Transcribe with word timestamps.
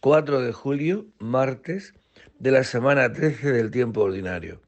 4 0.00 0.40
de 0.40 0.52
julio, 0.52 1.06
martes 1.18 1.94
de 2.38 2.52
la 2.52 2.64
semana 2.64 3.12
13 3.12 3.52
del 3.52 3.70
tiempo 3.70 4.02
ordinario. 4.02 4.60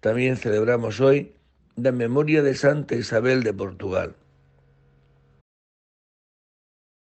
También 0.00 0.36
celebramos 0.36 1.00
hoy 1.00 1.34
la 1.76 1.92
memoria 1.92 2.42
de 2.42 2.54
Santa 2.54 2.94
Isabel 2.94 3.42
de 3.42 3.52
Portugal. 3.52 4.16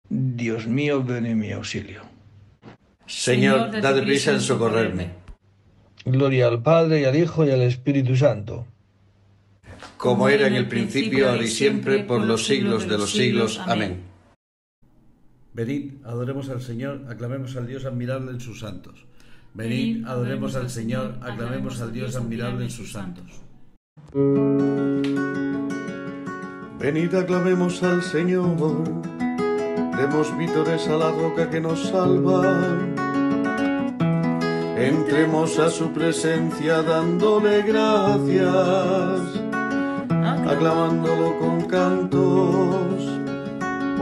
Dios 0.09 0.67
mío, 0.67 1.03
ven 1.03 1.27
en 1.27 1.39
mi 1.39 1.53
auxilio. 1.53 2.03
Señor, 3.07 3.81
dad 3.81 4.03
prisa 4.03 4.33
en 4.33 4.41
socorrerme. 4.41 5.11
Gloria 6.05 6.47
al 6.47 6.63
Padre 6.63 7.01
y 7.01 7.05
al 7.05 7.17
Hijo 7.17 7.45
y 7.45 7.51
al 7.51 7.63
Espíritu 7.63 8.17
Santo. 8.17 8.67
Como 9.97 10.29
era 10.29 10.47
en 10.47 10.55
el 10.55 10.69
principio, 10.69 11.29
ahora 11.29 11.43
y 11.43 11.49
siempre, 11.49 12.05
por 12.05 12.21
los 12.21 12.47
siglos 12.47 12.89
de 12.89 12.99
los 12.99 13.11
siglos. 13.11 13.61
Amén. 13.67 14.16
Venid, 15.57 16.05
adoremos 16.05 16.51
al 16.51 16.61
Señor, 16.61 17.07
aclamemos 17.09 17.57
al 17.57 17.67
Dios 17.67 17.87
admirable 17.87 18.31
en 18.31 18.41
sus 18.41 18.61
santos. 18.61 19.07
Venid, 19.55 20.05
adoremos 20.05 20.55
al 20.55 20.69
Señor, 20.69 21.15
aclamemos 21.23 21.81
al 21.81 21.95
Dios 21.95 22.15
admirable 22.15 22.65
en 22.65 22.71
sus 22.71 22.93
santos. 22.93 23.25
Venid, 26.79 27.15
aclamemos 27.15 27.83
al 27.83 28.03
Señor, 28.03 28.85
demos 29.97 30.37
vítores 30.37 30.87
a 30.89 30.99
la 30.99 31.11
roca 31.11 31.49
que 31.49 31.63
nos 31.63 31.89
salva. 31.89 32.43
Entremos 34.77 35.59
a 35.59 35.71
su 35.71 35.91
presencia 35.91 36.83
dándole 36.83 37.63
gracias, 37.63 39.23
aclamándolo 40.21 41.39
con 41.39 41.65
cantos, 41.65 43.26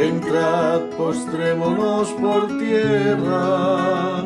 Entrad, 0.00 0.80
postrémonos 0.96 2.10
por 2.14 2.58
tierra, 2.58 4.22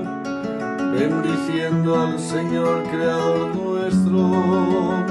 bendiciendo 0.93 2.01
al 2.01 2.19
Señor 2.19 2.85
Creador 2.91 3.55
nuestro, 3.55 5.05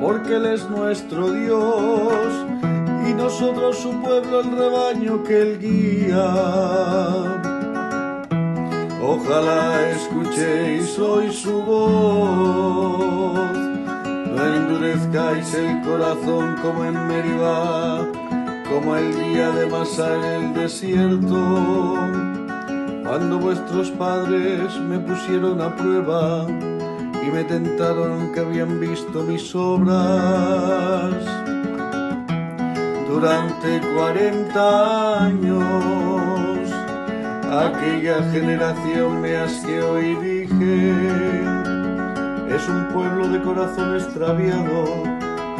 porque 0.00 0.36
Él 0.36 0.46
es 0.46 0.68
nuestro 0.68 1.32
Dios 1.32 2.46
y 3.08 3.14
nosotros 3.14 3.78
su 3.78 3.90
pueblo, 4.02 4.40
el 4.40 4.50
rebaño 4.52 5.24
que 5.24 5.40
Él 5.40 5.58
guía. 5.58 6.34
Ojalá 9.02 9.88
escuchéis 9.90 10.98
hoy 10.98 11.32
su 11.32 11.62
voz, 11.62 13.40
no 14.28 14.54
endurezcáis 14.54 15.54
el 15.54 15.80
corazón 15.80 16.56
como 16.62 16.84
en 16.84 17.08
Meribá, 17.08 18.06
como 18.70 18.94
el 18.94 19.12
día 19.12 19.50
de 19.50 19.66
Masá 19.66 20.14
en 20.16 20.24
el 20.24 20.54
desierto, 20.54 21.96
cuando 23.04 23.38
vuestros 23.40 23.90
padres 23.90 24.78
me 24.78 25.00
pusieron 25.00 25.60
a 25.60 25.74
prueba 25.74 26.46
y 26.48 27.30
me 27.30 27.42
tentaron 27.44 28.32
que 28.32 28.40
habían 28.40 28.78
visto 28.78 29.24
mis 29.24 29.54
obras. 29.56 31.12
Durante 33.08 33.80
cuarenta 33.94 35.24
años, 35.24 36.70
aquella 37.50 38.22
generación 38.30 39.20
me 39.20 39.36
asqueó 39.36 40.00
y 40.00 40.14
dije, 40.14 40.94
es 42.54 42.68
un 42.68 42.86
pueblo 42.94 43.28
de 43.28 43.42
corazón 43.42 43.96
extraviado 43.96 45.09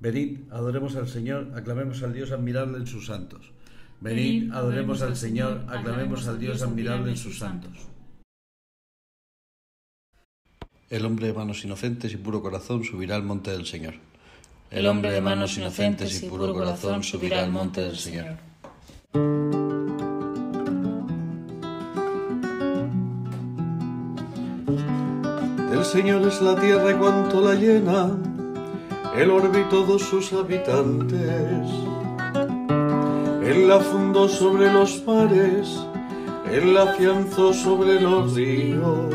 Venid, 0.00 0.40
adoremos 0.50 0.94
al 0.94 1.08
Señor, 1.08 1.50
aclamemos 1.56 2.02
al 2.04 2.12
Dios 2.12 2.30
admirable 2.30 2.78
en 2.78 2.86
sus 2.86 3.06
santos. 3.06 3.50
Venid, 4.00 4.52
adoremos 4.52 5.02
al 5.02 5.16
Señor, 5.16 5.64
aclamemos 5.68 6.28
al 6.28 6.38
Dios 6.38 6.62
admirable 6.62 7.10
en 7.10 7.16
sus 7.16 7.38
santos. 7.38 7.88
El 10.88 11.04
hombre 11.04 11.26
de 11.26 11.32
manos 11.32 11.64
inocentes 11.64 12.12
y 12.12 12.16
puro 12.16 12.40
corazón 12.40 12.84
subirá 12.84 13.16
al 13.16 13.24
monte 13.24 13.50
del 13.50 13.66
Señor. 13.66 13.94
El 14.70 14.86
hombre 14.86 15.10
de 15.10 15.20
manos 15.20 15.58
inocentes 15.58 16.22
y 16.22 16.26
puro 16.26 16.54
corazón 16.54 17.02
subirá 17.02 17.42
al 17.42 17.50
monte 17.50 17.80
del 17.80 17.96
Señor. 17.96 18.36
Del 25.70 25.84
Señor 25.84 26.26
es 26.26 26.40
la 26.40 26.60
tierra 26.60 26.90
y 26.90 26.94
cuanto 26.94 27.40
la 27.40 27.54
llena, 27.54 28.27
el 29.16 29.30
orbe 29.30 29.64
todos 29.70 30.02
sus 30.02 30.32
habitantes. 30.32 31.66
Él 33.44 33.68
la 33.68 33.80
fundó 33.80 34.28
sobre 34.28 34.72
los 34.72 35.02
mares, 35.06 35.78
Él 36.52 36.74
la 36.74 36.82
afianzó 36.82 37.52
sobre 37.52 38.00
los 38.00 38.34
ríos. 38.34 39.06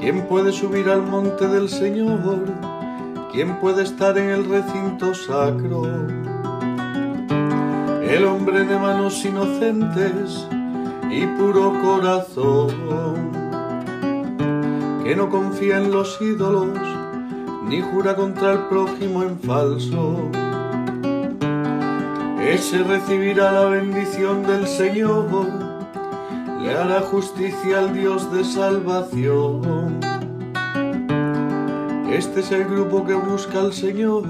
¿Quién 0.00 0.26
puede 0.28 0.52
subir 0.52 0.88
al 0.88 1.02
monte 1.02 1.46
del 1.46 1.68
Señor? 1.68 2.40
¿Quién 3.32 3.60
puede 3.60 3.84
estar 3.84 4.18
en 4.18 4.30
el 4.30 4.44
recinto 4.44 5.14
sacro? 5.14 5.82
El 8.02 8.24
hombre 8.24 8.64
de 8.64 8.76
manos 8.76 9.24
inocentes 9.24 10.46
y 11.10 11.26
puro 11.38 11.72
corazón, 11.80 12.70
que 15.04 15.14
no 15.14 15.28
confía 15.28 15.78
en 15.78 15.92
los 15.92 16.20
ídolos, 16.20 16.78
ni 17.70 17.80
jura 17.80 18.14
contra 18.16 18.52
el 18.52 18.58
prójimo 18.68 19.22
en 19.22 19.38
falso. 19.38 20.16
Ese 22.42 22.82
recibirá 22.82 23.52
la 23.52 23.64
bendición 23.66 24.42
del 24.42 24.66
Señor 24.66 25.70
le 26.62 26.76
hará 26.76 27.00
justicia 27.00 27.78
al 27.78 27.94
Dios 27.94 28.30
de 28.32 28.44
salvación. 28.44 30.00
Este 32.10 32.40
es 32.40 32.52
el 32.52 32.64
grupo 32.64 33.06
que 33.06 33.14
busca 33.14 33.60
al 33.60 33.72
Señor, 33.72 34.24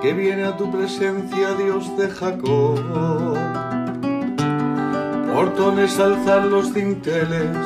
que 0.00 0.12
viene 0.12 0.44
a 0.44 0.56
tu 0.56 0.70
presencia, 0.70 1.54
Dios 1.54 1.96
de 1.96 2.08
Jacob. 2.08 2.78
Portones 5.34 5.98
alzar 5.98 6.44
los 6.44 6.72
dinteles, 6.72 7.56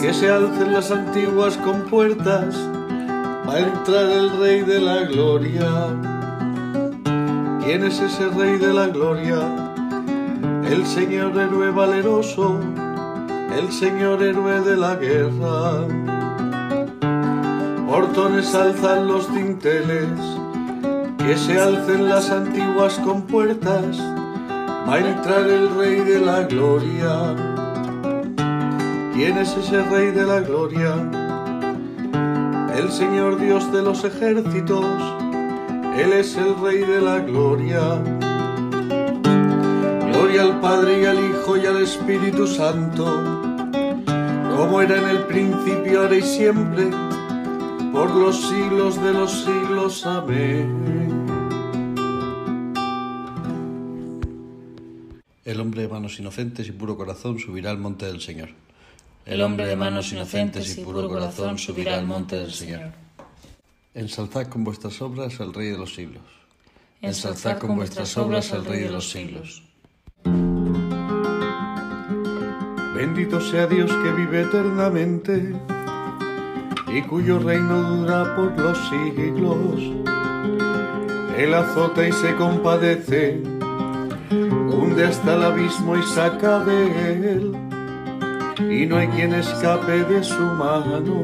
que 0.00 0.12
se 0.12 0.30
alcen 0.30 0.72
las 0.72 0.90
antiguas 0.90 1.56
compuertas, 1.56 2.69
va 3.50 3.56
a 3.56 3.58
entrar 3.58 4.04
el 4.04 4.30
Rey 4.38 4.60
de 4.62 4.80
la 4.80 5.02
Gloria. 5.06 5.70
¿Quién 7.64 7.84
es 7.84 7.98
ese 8.00 8.28
Rey 8.28 8.58
de 8.58 8.72
la 8.72 8.86
Gloria? 8.86 9.40
el 10.70 10.86
Señor 10.86 11.36
héroe 11.36 11.72
valeroso, 11.72 12.60
el 13.58 13.72
Señor 13.72 14.22
héroe 14.22 14.60
de 14.60 14.76
la 14.76 14.94
guerra. 14.94 15.84
Portones 17.88 18.54
alzan 18.54 19.08
los 19.08 19.34
dinteles, 19.34 20.10
que 21.18 21.36
se 21.36 21.58
alcen 21.58 22.08
las 22.08 22.30
antiguas 22.30 23.00
compuertas, 23.00 23.98
va 24.88 24.94
a 24.94 24.98
entrar 25.00 25.48
el 25.48 25.74
Rey 25.74 26.00
de 26.02 26.20
la 26.20 26.42
Gloria. 26.44 27.34
¿Quién 29.12 29.38
es 29.38 29.56
ese 29.56 29.82
Rey 29.82 30.12
de 30.12 30.22
la 30.24 30.38
Gloria? 30.38 31.19
El 32.80 32.90
Señor 32.90 33.38
Dios 33.38 33.70
de 33.72 33.82
los 33.82 34.04
ejércitos, 34.04 34.86
Él 35.98 36.14
es 36.14 36.34
el 36.38 36.58
Rey 36.62 36.78
de 36.78 37.02
la 37.02 37.18
Gloria. 37.18 38.02
Gloria 40.10 40.42
al 40.44 40.60
Padre 40.60 41.02
y 41.02 41.04
al 41.04 41.18
Hijo 41.18 41.58
y 41.58 41.66
al 41.66 41.82
Espíritu 41.82 42.46
Santo, 42.46 43.04
como 44.56 44.80
era 44.80 44.96
en 44.96 45.08
el 45.10 45.24
principio, 45.26 46.00
ahora 46.00 46.16
y 46.16 46.22
siempre, 46.22 46.88
por 47.92 48.14
los 48.14 48.48
siglos 48.48 48.96
de 49.02 49.12
los 49.12 49.44
siglos. 49.44 50.06
Amén. 50.06 51.26
El 55.44 55.60
hombre 55.60 55.82
de 55.82 55.88
manos 55.88 56.18
inocentes 56.18 56.66
y 56.66 56.72
puro 56.72 56.96
corazón 56.96 57.38
subirá 57.38 57.72
al 57.72 57.78
monte 57.78 58.06
del 58.06 58.22
Señor. 58.22 58.48
El 59.30 59.42
hombre 59.42 59.64
de 59.64 59.76
manos 59.76 60.10
inocentes 60.12 60.76
y 60.76 60.80
puro 60.80 61.08
corazón 61.08 61.56
subirá 61.56 61.94
al 61.96 62.04
monte 62.04 62.34
del 62.34 62.50
Señor. 62.50 62.90
Ensalzad 63.94 64.48
con 64.48 64.64
vuestras 64.64 65.00
obras 65.00 65.40
al 65.40 65.54
Rey 65.54 65.68
de 65.68 65.78
los 65.78 65.94
siglos. 65.94 66.24
Ensalzad 67.00 67.58
con 67.58 67.76
vuestras 67.76 68.16
obras 68.16 68.52
al 68.52 68.64
Rey 68.64 68.80
de 68.80 68.90
los 68.90 69.08
siglos. 69.08 69.62
Bendito 72.96 73.40
sea 73.40 73.68
Dios 73.68 73.88
que 74.02 74.12
vive 74.14 74.42
eternamente 74.42 75.54
y 76.92 77.00
cuyo 77.02 77.38
reino 77.38 77.82
dura 77.98 78.34
por 78.34 78.58
los 78.58 78.76
siglos. 78.88 79.80
Él 81.38 81.54
azota 81.54 82.04
y 82.04 82.10
se 82.10 82.34
compadece, 82.34 83.40
hunde 84.32 85.04
hasta 85.04 85.36
el 85.36 85.42
abismo 85.44 85.96
y 85.96 86.02
saca 86.02 86.64
de 86.64 87.12
él, 87.12 87.70
y 88.68 88.86
no 88.86 88.96
hay 88.96 89.08
quien 89.08 89.32
escape 89.34 90.04
de 90.04 90.22
su 90.22 90.42
mano. 90.42 91.22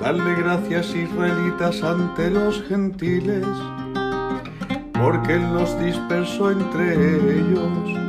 Dale 0.00 0.34
gracias 0.36 0.94
israelitas 0.94 1.82
ante 1.82 2.30
los 2.30 2.62
gentiles, 2.68 3.46
porque 4.92 5.34
Él 5.34 5.52
los 5.54 5.78
dispersó 5.80 6.50
entre 6.52 6.94
ellos. 6.94 8.08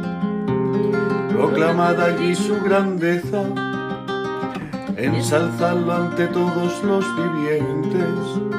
Proclamad 1.34 2.00
allí 2.00 2.36
su 2.36 2.60
grandeza, 2.62 3.44
ensalzadlo 4.98 5.94
ante 5.94 6.28
todos 6.28 6.84
los 6.84 7.06
vivientes. 7.16 8.50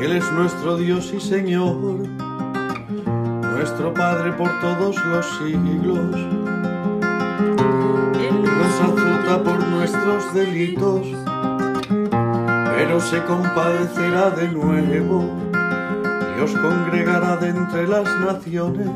Él 0.00 0.12
es 0.12 0.32
nuestro 0.32 0.76
Dios 0.76 1.12
y 1.14 1.20
Señor, 1.20 1.76
nuestro 3.56 3.94
Padre 3.94 4.32
por 4.32 4.50
todos 4.60 5.02
los 5.06 5.26
siglos. 5.38 6.43
Nos 8.30 8.80
azota 8.80 9.42
por 9.42 9.66
nuestros 9.68 10.32
delitos, 10.32 11.06
pero 12.76 13.00
se 13.00 13.22
compadecerá 13.24 14.30
de 14.30 14.48
nuevo 14.48 15.28
y 16.36 16.40
os 16.40 16.52
congregará 16.52 17.36
de 17.36 17.50
entre 17.50 17.86
las 17.86 18.04
naciones 18.20 18.88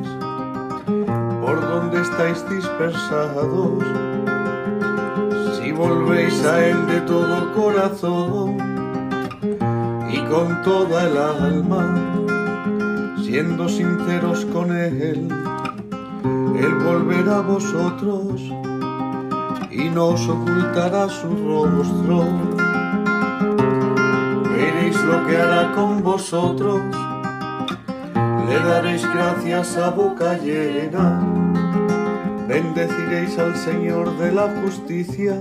por 1.42 1.60
donde 1.60 2.00
estáis 2.00 2.48
dispersados. 2.48 3.84
Si 5.58 5.72
volvéis 5.72 6.44
a 6.44 6.66
Él 6.66 6.86
de 6.86 7.00
todo 7.02 7.52
corazón 7.54 8.56
y 10.10 10.18
con 10.30 10.62
toda 10.62 11.04
el 11.04 11.16
alma, 11.18 11.94
siendo 13.22 13.68
sinceros 13.68 14.46
con 14.46 14.74
Él, 14.74 15.28
Él 16.58 16.74
volverá 16.84 17.38
a 17.38 17.42
vosotros 17.42 18.40
y 19.78 19.88
no 19.88 20.08
os 20.08 20.28
ocultará 20.28 21.08
su 21.08 21.28
rostro. 21.46 22.24
Veréis 24.52 25.02
lo 25.04 25.26
que 25.26 25.36
hará 25.36 25.72
con 25.72 26.02
vosotros 26.02 26.82
le 28.48 28.58
daréis 28.60 29.02
gracias 29.12 29.76
a 29.76 29.90
boca 29.90 30.38
llena, 30.38 31.20
bendeciréis 32.48 33.38
al 33.38 33.54
Señor 33.54 34.16
de 34.16 34.32
la 34.32 34.48
justicia 34.62 35.34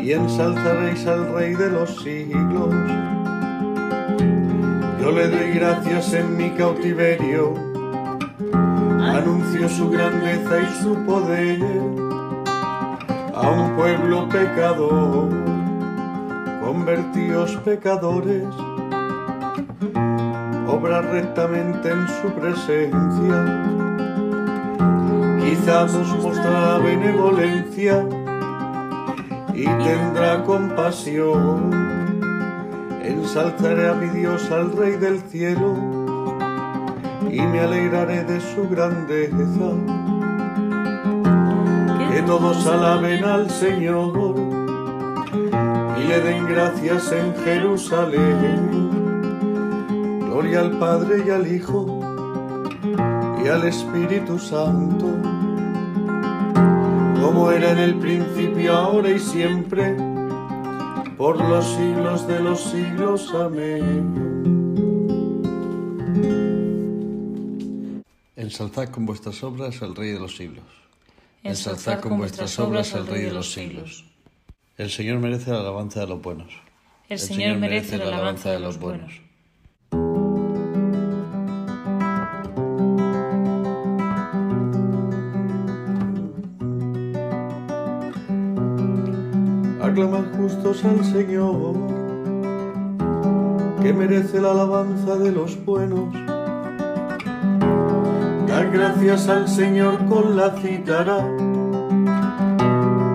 y 0.00 0.12
ensalzaréis 0.12 1.06
al 1.06 1.32
Rey 1.32 1.54
de 1.54 1.70
los 1.70 2.02
siglos. 2.02 2.74
Yo 5.00 5.12
le 5.12 5.28
doy 5.28 5.52
gracias 5.54 6.12
en 6.14 6.36
mi 6.36 6.50
cautiverio, 6.50 7.54
anuncio 8.98 9.68
su 9.68 9.88
grandeza 9.88 10.60
y 10.60 10.82
su 10.82 10.94
poder 11.06 11.97
a 13.40 13.50
un 13.50 13.76
pueblo 13.76 14.28
pecador, 14.28 15.28
convertíos 16.60 17.56
pecadores 17.64 18.44
obra 20.68 21.00
rectamente 21.00 21.90
en 21.90 22.06
su 22.08 22.28
presencia. 22.34 23.38
Quizás 25.40 25.94
os 25.94 26.22
mostrará 26.22 26.78
benevolencia 26.78 28.06
y 29.54 29.64
tendrá 29.64 30.44
compasión. 30.44 31.72
Ensalzaré 33.02 33.88
a 33.88 33.94
mi 33.94 34.08
Dios, 34.08 34.50
al 34.50 34.76
Rey 34.76 34.92
del 34.92 35.20
cielo, 35.22 35.74
y 37.30 37.40
me 37.40 37.60
alegraré 37.60 38.24
de 38.24 38.40
su 38.40 38.68
grandeza. 38.68 40.07
Todos 42.28 42.66
alaben 42.66 43.24
al 43.24 43.48
Señor 43.48 44.12
y 45.98 46.02
le 46.08 46.20
den 46.20 46.44
gracias 46.46 47.10
en 47.10 47.34
Jerusalén. 47.36 48.68
Gloria 50.26 50.60
al 50.60 50.78
Padre 50.78 51.24
y 51.26 51.30
al 51.30 51.50
Hijo 51.50 52.00
y 53.42 53.48
al 53.48 53.66
Espíritu 53.66 54.38
Santo, 54.38 55.06
como 57.22 57.50
era 57.50 57.72
en 57.72 57.78
el 57.78 57.94
principio, 57.94 58.76
ahora 58.76 59.08
y 59.08 59.18
siempre, 59.18 59.96
por 61.16 61.40
los 61.40 61.64
siglos 61.64 62.28
de 62.28 62.40
los 62.40 62.60
siglos. 62.60 63.34
Amén. 63.34 64.28
Ensalzad 68.36 68.90
con 68.90 69.06
vuestras 69.06 69.42
obras 69.42 69.80
al 69.80 69.96
Rey 69.96 70.10
de 70.10 70.20
los 70.20 70.36
siglos. 70.36 70.87
Ensalzad 71.42 72.00
con 72.00 72.18
vuestras 72.18 72.58
obras 72.58 72.94
al 72.94 73.06
Rey 73.06 73.22
de 73.22 73.30
los 73.30 73.52
siglos. 73.52 74.04
El 74.76 74.90
Señor 74.90 75.18
merece 75.18 75.50
la 75.50 75.60
alabanza 75.60 76.00
de 76.00 76.06
los 76.08 76.20
buenos. 76.20 76.52
El 77.08 77.18
Señor 77.18 77.58
merece 77.58 77.96
la 77.96 78.08
alabanza 78.08 78.50
de 78.50 78.60
los 78.60 78.78
buenos. 78.78 79.12
Aclamad 89.80 90.36
justos 90.36 90.84
al 90.84 91.04
Señor, 91.04 91.74
que 93.82 93.92
merece 93.92 94.40
la 94.40 94.50
alabanza 94.50 95.16
de 95.16 95.32
los 95.32 95.64
buenos. 95.64 96.27
Gracias 98.72 99.28
al 99.28 99.48
Señor 99.48 100.04
con 100.06 100.36
la 100.36 100.50
cítara, 100.50 101.26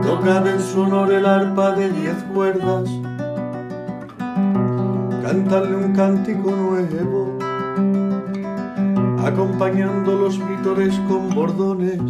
tocad 0.01 0.47
en 0.47 0.59
su 0.59 0.81
honor 0.81 1.13
el 1.13 1.25
arpa 1.27 1.71
de 1.75 1.91
diez 1.91 2.15
cuerdas, 2.33 2.89
cantadle 5.21 5.75
un 5.75 5.93
cántico 5.93 6.51
nuevo, 6.51 7.37
acompañando 9.23 10.17
los 10.17 10.39
vítores 10.49 10.99
con 11.07 11.29
bordones. 11.29 12.01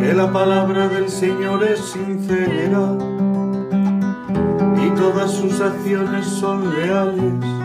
Que 0.00 0.12
la 0.12 0.32
palabra 0.32 0.88
del 0.88 1.08
Señor 1.08 1.62
es 1.62 1.78
sincera 1.78 2.96
y 4.84 4.90
todas 4.90 5.30
sus 5.30 5.60
acciones 5.60 6.26
son 6.26 6.74
leales. 6.74 7.59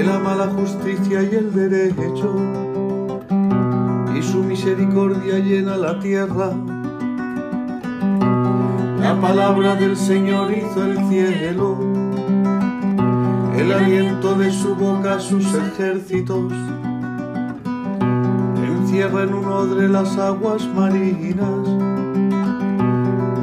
Él 0.00 0.08
ama 0.08 0.34
la 0.34 0.46
justicia 0.46 1.22
y 1.22 1.34
el 1.34 1.52
derecho 1.52 2.34
y 4.16 4.22
su 4.22 4.42
misericordia 4.42 5.38
llena 5.40 5.76
la 5.76 6.00
tierra. 6.00 6.52
La 8.98 9.20
palabra 9.20 9.74
del 9.74 9.98
Señor 9.98 10.52
hizo 10.56 10.86
el 10.86 11.06
cielo, 11.10 11.76
el 13.54 13.72
aliento 13.72 14.36
de 14.36 14.50
su 14.50 14.74
boca 14.74 15.20
sus 15.20 15.44
ejércitos 15.54 16.50
encierra 18.56 19.24
en 19.24 19.34
un 19.34 19.44
odre 19.44 19.86
las 19.86 20.16
aguas 20.16 20.66
marinas, 20.74 21.68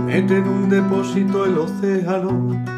mete 0.07 0.37
en 0.37 0.47
un 0.47 0.69
depósito 0.69 1.45
el 1.45 1.59
océano. 1.59 2.76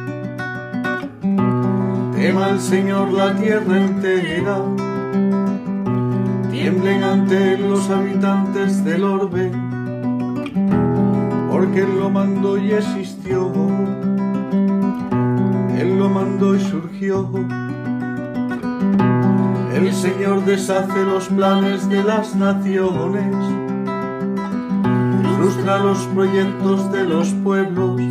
Tema 2.20 2.48
al 2.48 2.60
Señor 2.60 3.14
la 3.14 3.34
tierra 3.34 3.78
entera, 3.78 4.58
tiemblen 6.52 7.02
ante 7.02 7.58
los 7.58 7.90
habitantes 7.90 8.84
del 8.84 9.06
orbe, 9.06 9.50
porque 11.50 11.80
él 11.80 11.98
lo 11.98 12.10
mandó 12.10 12.58
y 12.58 12.74
existió, 12.74 13.50
él 15.78 15.98
lo 15.98 16.10
mandó 16.10 16.56
y 16.56 16.60
surgió. 16.60 17.26
El 19.74 19.94
Señor 19.94 20.44
deshace 20.44 21.06
los 21.06 21.30
planes 21.30 21.88
de 21.88 22.04
las 22.04 22.36
naciones, 22.36 23.34
frustra 25.38 25.80
los 25.80 26.00
proyectos 26.08 26.92
de 26.92 27.06
los 27.06 27.30
pueblos, 27.46 28.02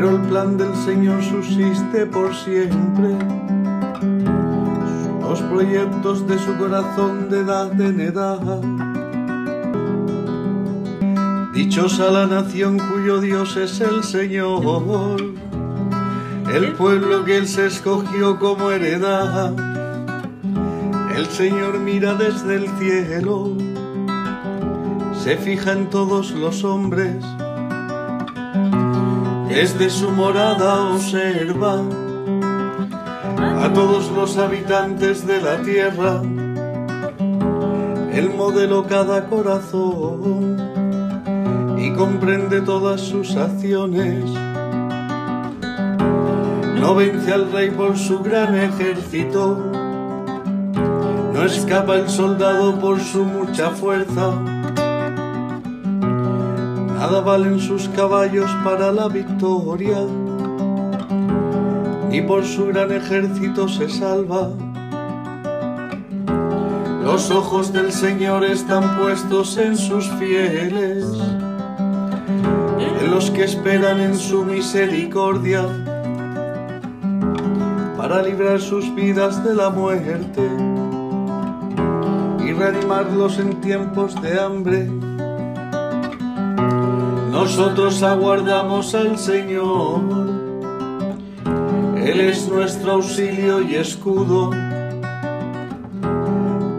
pero 0.00 0.10
el 0.10 0.22
plan 0.28 0.56
del 0.56 0.72
Señor 0.76 1.20
subsiste 1.24 2.06
por 2.06 2.32
siempre. 2.32 3.16
Los 5.20 5.42
proyectos 5.42 6.24
de 6.28 6.38
su 6.38 6.56
corazón 6.56 7.28
de 7.28 7.40
edad 7.40 7.80
en 7.80 8.00
edad. 8.00 8.60
Dichosa 11.52 12.12
la 12.12 12.28
nación 12.28 12.78
cuyo 12.78 13.20
Dios 13.20 13.56
es 13.56 13.80
el 13.80 14.04
Señor 14.04 15.16
el 16.54 16.72
pueblo 16.74 17.24
que 17.24 17.36
Él 17.36 17.48
se 17.48 17.66
escogió 17.66 18.38
como 18.38 18.70
heredad. 18.70 19.52
El 21.16 21.26
Señor 21.26 21.80
mira 21.80 22.14
desde 22.14 22.54
el 22.54 22.68
cielo, 22.78 23.56
se 25.24 25.36
fija 25.36 25.72
en 25.72 25.90
todos 25.90 26.30
los 26.30 26.62
hombres, 26.62 27.16
desde 29.48 29.90
su 29.90 30.10
morada 30.10 30.92
observa 30.92 31.82
a 33.64 33.72
todos 33.72 34.10
los 34.10 34.36
habitantes 34.38 35.26
de 35.26 35.40
la 35.40 35.62
tierra. 35.62 36.22
Él 38.12 38.30
modelo 38.36 38.86
cada 38.86 39.26
corazón 39.26 40.56
y 41.78 41.92
comprende 41.92 42.60
todas 42.60 43.00
sus 43.00 43.36
acciones 43.36 44.24
no 46.88 46.94
vence 46.94 47.30
al 47.30 47.52
rey 47.52 47.70
por 47.70 47.98
su 47.98 48.20
gran 48.20 48.54
ejército, 48.54 49.58
no 51.34 51.44
escapa 51.44 51.96
el 51.96 52.08
soldado 52.08 52.80
por 52.80 52.98
su 52.98 53.24
mucha 53.26 53.68
fuerza. 53.68 54.57
Nada 57.10 57.22
valen 57.22 57.58
sus 57.58 57.88
caballos 57.96 58.50
para 58.62 58.92
la 58.92 59.08
victoria, 59.08 59.96
ni 62.10 62.20
por 62.20 62.44
su 62.44 62.66
gran 62.66 62.92
ejército 62.92 63.66
se 63.66 63.88
salva. 63.88 64.50
Los 67.02 67.30
ojos 67.30 67.72
del 67.72 67.92
Señor 67.92 68.44
están 68.44 68.98
puestos 68.98 69.56
en 69.56 69.78
sus 69.78 70.06
fieles, 70.18 71.06
en 72.78 73.10
los 73.10 73.30
que 73.30 73.44
esperan 73.44 74.00
en 74.00 74.14
su 74.14 74.44
misericordia 74.44 75.64
para 77.96 78.20
librar 78.20 78.60
sus 78.60 78.94
vidas 78.94 79.42
de 79.42 79.54
la 79.54 79.70
muerte 79.70 80.46
y 82.44 82.52
reanimarlos 82.52 83.38
en 83.38 83.58
tiempos 83.62 84.20
de 84.20 84.38
hambre. 84.38 84.97
Nosotros 87.38 88.02
aguardamos 88.02 88.96
al 88.96 89.16
Señor, 89.16 90.00
Él 91.96 92.20
es 92.20 92.48
nuestro 92.48 92.94
auxilio 92.94 93.62
y 93.62 93.76
escudo, 93.76 94.50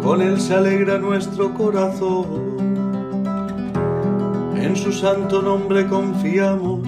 con 0.04 0.22
Él 0.22 0.38
se 0.38 0.56
alegra 0.56 0.98
nuestro 0.98 1.54
corazón, 1.54 2.58
en 4.58 4.76
su 4.76 4.92
santo 4.92 5.42
nombre 5.42 5.88
confiamos. 5.88 6.82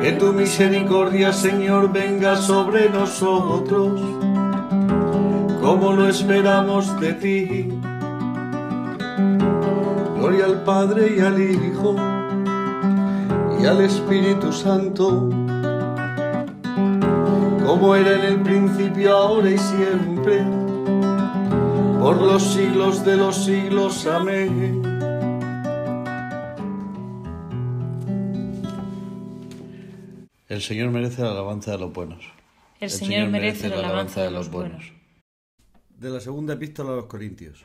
Que 0.00 0.12
tu 0.12 0.32
misericordia, 0.32 1.34
Señor, 1.34 1.92
venga 1.92 2.36
sobre 2.36 2.88
nosotros, 2.88 4.00
como 5.60 5.92
lo 5.92 6.08
esperamos 6.08 6.98
de 6.98 7.12
ti. 7.12 7.77
Padre 10.68 11.14
y 11.16 11.20
al 11.20 11.40
Hijo 11.40 11.96
y 13.58 13.64
al 13.64 13.80
Espíritu 13.80 14.52
Santo, 14.52 15.30
como 17.64 17.96
era 17.96 18.16
en 18.16 18.24
el 18.34 18.42
principio, 18.42 19.16
ahora 19.16 19.48
y 19.48 19.56
siempre, 19.56 20.44
por 21.98 22.20
los 22.20 22.42
siglos 22.42 23.02
de 23.02 23.16
los 23.16 23.46
siglos. 23.46 24.06
Amén. 24.06 24.82
El 30.48 30.60
Señor 30.60 30.90
merece 30.90 31.22
la 31.22 31.30
alabanza 31.30 31.70
de 31.70 31.78
los 31.78 31.94
buenos. 31.94 32.22
El, 32.78 32.90
Señor, 32.90 33.30
merece 33.30 33.70
la 33.70 33.78
alabanza 33.78 34.22
de 34.22 34.30
los 34.30 34.50
buenos. 34.50 34.92
De 35.96 36.10
la 36.10 36.20
segunda 36.20 36.52
epístola 36.52 36.92
a 36.92 36.96
los 36.96 37.06
Corintios. 37.06 37.64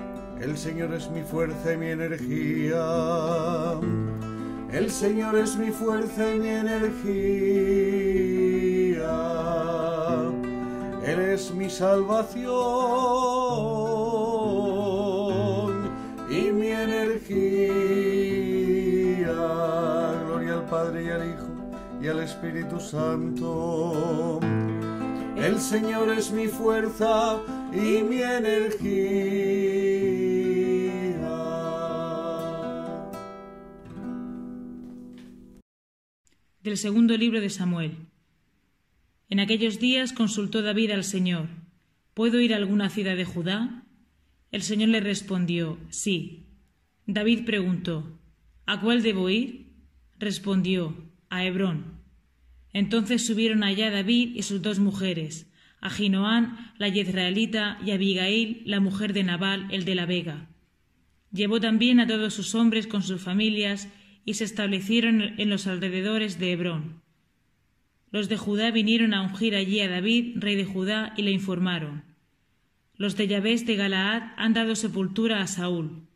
El 0.41 0.57
Señor 0.57 0.93
es 0.95 1.09
mi 1.11 1.21
fuerza 1.21 1.73
y 1.73 1.77
mi 1.77 1.89
energía. 1.89 2.83
El 4.71 4.89
Señor 4.89 5.35
es 5.37 5.55
mi 5.55 5.69
fuerza 5.69 6.33
y 6.33 6.39
mi 6.39 6.47
energía. 6.47 7.11
Él 11.05 11.19
es 11.19 11.53
mi 11.53 11.69
salvación 11.69 12.49
y 16.31 16.51
mi 16.51 16.69
energía. 16.69 17.31
Gloria 20.25 20.53
al 20.55 20.65
Padre 20.65 21.03
y 21.03 21.09
al 21.09 21.29
Hijo 21.29 21.49
y 22.01 22.07
al 22.07 22.19
Espíritu 22.21 22.79
Santo. 22.79 24.39
El 25.35 25.59
Señor 25.59 26.09
es 26.09 26.31
mi 26.31 26.47
fuerza 26.47 27.37
y 27.71 28.01
mi 28.01 28.23
energía. 28.23 29.90
Segundo 36.77 37.17
libro 37.17 37.41
de 37.41 37.49
Samuel. 37.49 37.97
En 39.29 39.39
aquellos 39.39 39.79
días 39.79 40.13
consultó 40.13 40.61
David 40.61 40.91
al 40.91 41.03
Señor, 41.03 41.47
¿puedo 42.13 42.39
ir 42.39 42.53
a 42.53 42.57
alguna 42.57 42.89
ciudad 42.89 43.15
de 43.15 43.25
Judá? 43.25 43.83
El 44.51 44.61
Señor 44.61 44.89
le 44.89 44.99
respondió, 44.99 45.77
sí. 45.89 46.47
David 47.05 47.45
preguntó, 47.45 48.19
¿a 48.65 48.81
cuál 48.81 49.01
debo 49.01 49.29
ir? 49.29 49.73
Respondió, 50.19 50.95
a 51.29 51.45
Hebrón. 51.45 52.01
Entonces 52.73 53.25
subieron 53.25 53.63
allá 53.63 53.89
David 53.89 54.35
y 54.35 54.43
sus 54.43 54.61
dos 54.61 54.79
mujeres, 54.79 55.51
Ahinoam, 55.81 56.73
la 56.77 56.89
Yezraelita, 56.89 57.79
y 57.85 57.91
Abigail, 57.91 58.61
la 58.65 58.79
mujer 58.79 59.13
de 59.13 59.23
Nabal, 59.23 59.67
el 59.71 59.83
de 59.83 59.95
la 59.95 60.05
Vega. 60.05 60.49
Llevó 61.31 61.59
también 61.59 61.99
a 61.99 62.07
todos 62.07 62.33
sus 62.33 62.53
hombres 62.53 62.87
con 62.87 63.01
sus 63.01 63.21
familias 63.21 63.87
y 64.25 64.35
se 64.35 64.43
establecieron 64.43 65.21
en 65.39 65.49
los 65.49 65.67
alrededores 65.67 66.39
de 66.39 66.51
Hebrón. 66.51 67.01
Los 68.11 68.27
de 68.27 68.37
Judá 68.37 68.71
vinieron 68.71 69.13
a 69.13 69.21
ungir 69.21 69.55
allí 69.55 69.79
a 69.79 69.89
David, 69.89 70.37
rey 70.37 70.55
de 70.55 70.65
Judá, 70.65 71.13
y 71.15 71.21
le 71.21 71.31
informaron. 71.31 72.03
Los 72.95 73.15
de 73.15 73.27
Yabés 73.27 73.65
de 73.65 73.75
Galaad 73.75 74.33
han 74.37 74.53
dado 74.53 74.75
sepultura 74.75 75.41
a 75.41 75.47
Saúl. 75.47 76.07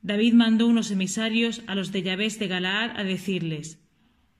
David 0.00 0.34
mandó 0.34 0.66
unos 0.66 0.90
emisarios 0.90 1.62
a 1.66 1.74
los 1.74 1.92
de 1.92 2.02
Yabés 2.02 2.38
de 2.38 2.48
Galaad 2.48 2.98
a 2.98 3.04
decirles 3.04 3.78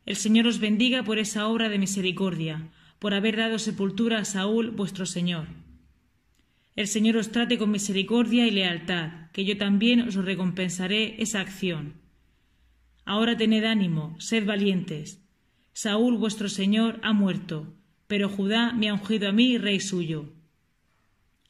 El 0.07 0.17
Señor 0.17 0.47
os 0.47 0.61
bendiga 0.61 1.05
por 1.05 1.19
esa 1.19 1.49
obra 1.49 1.69
de 1.69 1.79
misericordia, 1.79 2.71
por 2.99 3.15
haber 3.15 3.37
dado 3.37 3.59
sepultura 3.59 4.19
a 4.19 4.25
Saúl 4.25 4.71
vuestro 4.71 5.07
Señor. 5.07 5.47
El 6.77 6.89
Señor 6.89 7.17
os 7.17 7.31
trate 7.31 7.59
con 7.59 7.71
misericordia 7.71 8.47
y 8.47 8.51
lealtad, 8.51 9.31
que 9.33 9.45
yo 9.45 9.57
también 9.57 10.01
os 10.09 10.17
recompensaré 10.17 11.23
esa 11.23 11.41
acción. 11.41 12.04
Ahora 13.05 13.37
tened 13.37 13.65
ánimo, 13.65 14.17
sed 14.19 14.47
valientes. 14.47 15.21
Saúl 15.73 16.17
vuestro 16.17 16.49
Señor 16.49 17.01
ha 17.03 17.13
muerto, 17.13 17.75
pero 18.07 18.29
Judá 18.29 18.73
me 18.73 18.89
ha 18.89 18.95
ungido 18.95 19.29
a 19.29 19.33
mí 19.33 19.59
rey 19.59 19.81
suyo. 19.81 20.33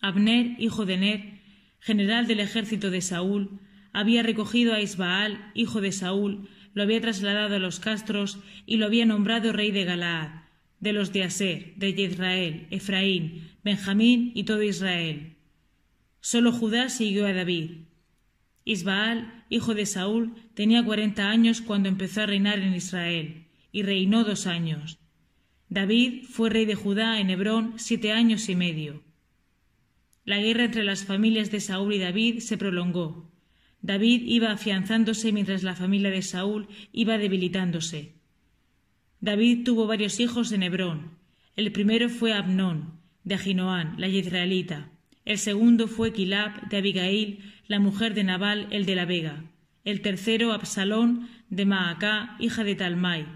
Abner, 0.00 0.56
hijo 0.58 0.84
de 0.84 0.96
Ner, 0.96 1.40
general 1.80 2.26
del 2.26 2.40
ejército 2.40 2.90
de 2.90 3.00
Saúl, 3.00 3.60
había 3.92 4.22
recogido 4.22 4.74
a 4.74 4.80
Isbaal, 4.80 5.52
hijo 5.54 5.80
de 5.80 5.92
Saúl, 5.92 6.48
lo 6.74 6.82
había 6.82 7.00
trasladado 7.00 7.54
a 7.54 7.60
los 7.60 7.78
castros 7.78 8.38
y 8.66 8.78
lo 8.78 8.86
había 8.86 9.06
nombrado 9.06 9.52
rey 9.52 9.70
de 9.70 9.84
Galaad, 9.84 10.42
de 10.80 10.92
los 10.92 11.12
de 11.12 11.22
Aser, 11.22 11.74
de 11.76 11.90
Israel, 11.90 12.66
Efraín, 12.70 13.50
Benjamín 13.62 14.32
y 14.34 14.42
todo 14.44 14.62
Israel. 14.62 15.36
Solo 16.20 16.52
Judá 16.52 16.88
siguió 16.88 17.26
a 17.26 17.32
David. 17.32 17.82
Isbaal, 18.64 19.44
hijo 19.50 19.74
de 19.74 19.86
Saúl, 19.86 20.34
tenía 20.54 20.84
cuarenta 20.84 21.30
años 21.30 21.60
cuando 21.60 21.88
empezó 21.88 22.22
a 22.22 22.26
reinar 22.26 22.58
en 22.60 22.74
Israel, 22.74 23.46
y 23.72 23.82
reinó 23.82 24.24
dos 24.24 24.46
años. 24.46 24.98
David 25.68 26.24
fue 26.30 26.50
rey 26.50 26.64
de 26.64 26.74
Judá 26.74 27.20
en 27.20 27.30
Hebrón 27.30 27.74
siete 27.76 28.12
años 28.12 28.48
y 28.48 28.56
medio. 28.56 29.02
La 30.24 30.38
guerra 30.38 30.64
entre 30.64 30.84
las 30.84 31.04
familias 31.04 31.50
de 31.50 31.60
Saúl 31.60 31.92
y 31.92 31.98
David 31.98 32.38
se 32.38 32.56
prolongó. 32.56 33.30
David 33.82 34.22
iba 34.24 34.50
afianzándose 34.50 35.32
mientras 35.32 35.62
la 35.62 35.74
familia 35.74 36.10
de 36.10 36.22
Saúl 36.22 36.68
iba 36.92 37.18
debilitándose. 37.18 38.14
David 39.20 39.64
tuvo 39.64 39.86
varios 39.86 40.20
hijos 40.20 40.52
en 40.52 40.62
Hebrón. 40.62 41.18
El 41.56 41.70
primero 41.72 42.08
fue 42.08 42.32
Abnón, 42.32 43.00
de 43.24 43.34
Aginoán, 43.34 43.96
la 43.98 44.08
israelita. 44.08 44.90
El 45.24 45.38
segundo 45.38 45.88
fue 45.88 46.12
Quilab, 46.12 46.68
de 46.68 46.76
Abigail, 46.76 47.52
la 47.66 47.78
mujer 47.78 48.14
de 48.14 48.24
Nabal, 48.24 48.68
el 48.70 48.84
de 48.84 48.94
la 48.94 49.06
Vega. 49.06 49.44
El 49.84 50.00
tercero, 50.02 50.52
Absalón, 50.52 51.28
de 51.48 51.64
Maacá, 51.64 52.36
hija 52.38 52.64
de 52.64 52.74
Talmai, 52.74 53.26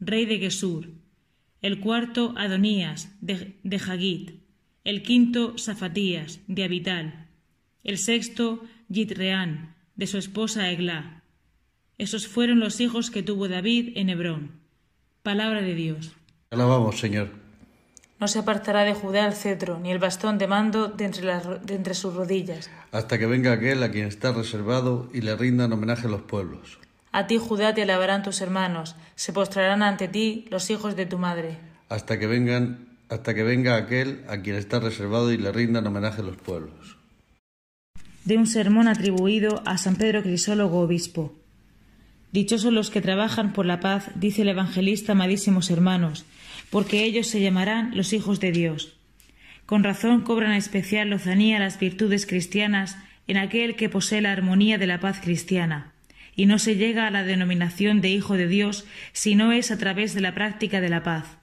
rey 0.00 0.26
de 0.26 0.38
Gesur. 0.38 0.88
El 1.62 1.80
cuarto, 1.80 2.34
Adonías, 2.36 3.14
de, 3.20 3.56
de 3.62 3.76
Hagit. 3.76 4.40
El 4.84 5.02
quinto, 5.02 5.58
Safatías, 5.58 6.40
de 6.46 6.64
Abital. 6.64 7.28
El 7.84 7.98
sexto, 7.98 8.64
Yitreán, 8.88 9.76
de 9.96 10.06
su 10.06 10.18
esposa 10.18 10.70
Eglá. 10.70 11.22
Esos 11.98 12.26
fueron 12.26 12.60
los 12.60 12.80
hijos 12.80 13.10
que 13.10 13.22
tuvo 13.22 13.48
David 13.48 13.92
en 13.96 14.08
Hebrón. 14.08 14.60
Palabra 15.22 15.60
de 15.60 15.74
Dios. 15.74 16.12
Señor. 16.96 17.39
No 18.20 18.28
se 18.28 18.38
apartará 18.38 18.84
de 18.84 18.92
Judá 18.92 19.26
el 19.26 19.32
cetro, 19.32 19.80
ni 19.80 19.90
el 19.90 19.98
bastón 19.98 20.36
de 20.36 20.46
mando 20.46 20.88
de 20.88 21.06
entre, 21.06 21.24
las, 21.24 21.64
de 21.64 21.74
entre 21.74 21.94
sus 21.94 22.14
rodillas. 22.14 22.68
Hasta 22.92 23.18
que 23.18 23.24
venga 23.24 23.52
aquel 23.52 23.82
a 23.82 23.90
quien 23.90 24.06
está 24.06 24.30
reservado 24.32 25.08
y 25.14 25.22
le 25.22 25.34
rindan 25.36 25.72
homenaje 25.72 26.06
los 26.06 26.20
pueblos. 26.20 26.78
A 27.12 27.26
ti, 27.26 27.38
Judá, 27.38 27.74
te 27.74 27.82
alabarán 27.82 28.22
tus 28.22 28.42
hermanos, 28.42 28.94
se 29.14 29.32
postrarán 29.32 29.82
ante 29.82 30.06
ti 30.06 30.44
los 30.50 30.68
hijos 30.68 30.96
de 30.96 31.06
tu 31.06 31.16
madre. 31.16 31.56
Hasta 31.88 32.18
que 32.18 32.26
vengan, 32.26 32.88
hasta 33.08 33.34
que 33.34 33.42
venga 33.42 33.76
aquel 33.76 34.22
a 34.28 34.42
quien 34.42 34.56
está 34.56 34.80
reservado 34.80 35.32
y 35.32 35.38
le 35.38 35.50
rindan 35.50 35.86
homenaje 35.86 36.22
los 36.22 36.36
pueblos. 36.36 36.98
De 38.26 38.36
un 38.36 38.46
sermón 38.46 38.86
atribuido 38.86 39.62
a 39.64 39.78
San 39.78 39.96
Pedro 39.96 40.22
Crisólogo, 40.22 40.80
obispo. 40.80 41.32
Dichosos 42.32 42.72
los 42.72 42.90
que 42.90 43.00
trabajan 43.00 43.54
por 43.54 43.64
la 43.64 43.80
paz, 43.80 44.10
dice 44.14 44.42
el 44.42 44.50
evangelista, 44.50 45.12
amadísimos 45.12 45.70
hermanos, 45.70 46.26
porque 46.70 47.04
ellos 47.04 47.26
se 47.26 47.40
llamarán 47.40 47.96
los 47.96 48.12
hijos 48.12 48.40
de 48.40 48.52
Dios. 48.52 48.96
Con 49.66 49.84
razón 49.84 50.22
cobran 50.22 50.52
especial 50.52 51.10
lozanía 51.10 51.58
las 51.58 51.78
virtudes 51.78 52.26
cristianas 52.26 52.96
en 53.26 53.36
aquel 53.36 53.76
que 53.76 53.88
posee 53.88 54.20
la 54.20 54.32
armonía 54.32 54.78
de 54.78 54.86
la 54.86 55.00
paz 55.00 55.20
cristiana 55.20 55.92
y 56.34 56.46
no 56.46 56.58
se 56.58 56.76
llega 56.76 57.06
a 57.06 57.10
la 57.10 57.22
denominación 57.22 58.00
de 58.00 58.08
Hijo 58.10 58.36
de 58.36 58.48
Dios 58.48 58.86
si 59.12 59.34
no 59.34 59.52
es 59.52 59.70
a 59.70 59.78
través 59.78 60.14
de 60.14 60.20
la 60.20 60.34
práctica 60.34 60.80
de 60.80 60.88
la 60.88 61.02
paz. 61.02 61.36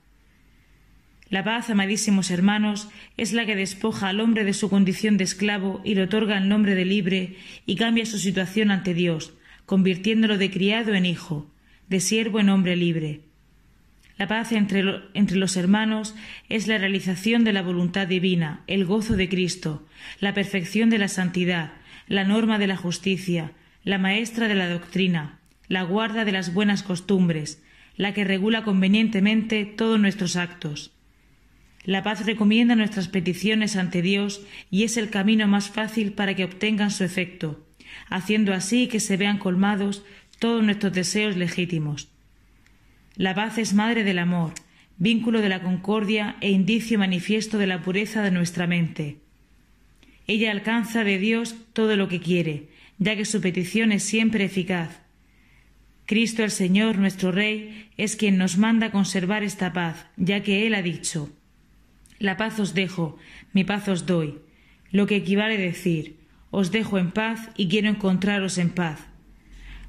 La 1.30 1.44
paz, 1.44 1.70
amadísimos 1.70 2.32
hermanos, 2.32 2.88
es 3.18 3.34
la 3.34 3.46
que 3.46 3.56
despoja 3.56 4.08
al 4.08 4.22
hombre 4.22 4.46
de 4.46 4.54
su 4.54 4.70
condición 4.70 5.18
de 5.18 5.26
esclavo 5.26 5.82
y 5.84 5.96
le 5.96 6.04
otorga 6.04 6.38
el 6.38 6.48
nombre 6.48 6.74
de 6.74 6.86
libre 6.86 7.36
y 7.66 7.76
cambia 7.76 8.06
su 8.06 8.18
situación 8.18 8.72
ante 8.72 8.94
Dios, 8.94 9.34
convirtiéndolo 9.66 10.38
de 10.38 10.50
criado 10.50 10.94
en 10.94 11.06
hijo, 11.06 11.52
de 11.90 12.00
siervo 12.00 12.40
en 12.40 12.50
hombre 12.50 12.78
libre. 12.78 13.27
La 14.18 14.28
paz 14.28 14.52
entre, 14.52 14.84
entre, 15.14 15.38
los 15.38 15.58
hermanos 15.58 16.16
es 16.50 16.68
la 16.68 16.80
realización 16.80 17.44
de 17.44 17.54
la 17.54 17.62
voluntad 17.62 18.08
divina, 18.08 18.64
el 18.66 18.86
gozo 18.86 19.16
de 19.16 19.30
Cristo, 19.30 19.86
la 20.20 20.34
perfección 20.34 20.90
de 20.90 20.98
la 20.98 21.08
santidad, 21.08 21.74
la 22.08 22.24
norma 22.24 22.58
de 22.58 22.68
la 22.68 22.78
justicia, 22.78 23.52
la 23.84 24.00
maestra 24.00 24.48
de 24.48 24.56
la 24.56 24.70
doctrina, 24.70 25.40
la 25.68 25.84
guarda 25.84 26.26
de 26.26 26.32
las 26.32 26.54
buenas 26.54 26.82
costumbres, 26.82 27.62
la 27.96 28.14
que 28.14 28.24
regula 28.24 28.64
convenientemente 28.64 29.66
todos 29.66 30.00
nuestros 30.00 30.36
actos. 30.36 30.94
La 31.84 32.04
paz 32.04 32.26
recomienda 32.26 32.76
nuestras 32.76 33.08
peticiones 33.08 33.76
ante 33.76 34.02
Dios 34.02 34.42
y 34.72 34.84
es 34.84 34.98
el 34.98 35.10
camino 35.10 35.48
más 35.48 35.70
fácil 35.70 36.12
para 36.14 36.36
que 36.36 36.44
obtengan 36.44 36.92
su 36.92 37.04
efecto, 37.04 37.66
haciendo 38.10 38.54
así 38.54 38.88
que 38.88 39.00
se 39.00 39.16
vean 39.16 39.38
colmados 39.38 40.04
todos 40.40 40.64
nuestros 40.64 40.92
deseos 40.94 41.38
legítimos. 41.38 42.10
La 43.18 43.34
paz 43.34 43.58
es 43.58 43.74
madre 43.74 44.04
del 44.04 44.20
amor, 44.20 44.54
vínculo 45.00 45.42
de 45.42 45.50
la 45.50 45.64
concordia 45.64 46.36
e 46.40 46.52
indicio 46.52 47.00
manifiesto 47.00 47.58
de 47.58 47.66
la 47.66 47.82
pureza 47.82 48.22
de 48.22 48.30
nuestra 48.30 48.68
mente. 48.68 49.18
Ella 50.28 50.52
alcanza 50.52 51.04
de 51.04 51.18
Dios 51.18 51.56
todo 51.74 51.96
lo 51.96 52.10
que 52.10 52.20
quiere, 52.20 52.68
ya 53.00 53.16
que 53.16 53.26
su 53.26 53.42
petición 53.42 53.92
es 53.92 54.04
siempre 54.04 54.46
eficaz. 54.46 55.02
Cristo 56.06 56.44
el 56.44 56.52
Señor, 56.52 57.00
nuestro 57.00 57.32
Rey, 57.32 57.90
es 57.98 58.16
quien 58.16 58.38
nos 58.38 58.60
manda 58.60 58.92
conservar 58.92 59.42
esta 59.42 59.74
paz, 59.74 60.06
ya 60.16 60.44
que 60.44 60.68
Él 60.68 60.76
ha 60.76 60.84
dicho 60.84 61.32
La 62.20 62.38
paz 62.38 62.60
os 62.60 62.76
dejo, 62.76 63.18
mi 63.52 63.64
paz 63.64 63.88
os 63.88 64.06
doy, 64.06 64.38
lo 64.92 65.08
que 65.08 65.16
equivale 65.16 65.56
a 65.56 65.58
decir 65.58 66.18
Os 66.52 66.72
dejo 66.72 67.00
en 67.00 67.10
paz 67.10 67.50
y 67.58 67.68
quiero 67.68 67.90
encontraros 67.90 68.60
en 68.60 68.70
paz. 68.70 69.08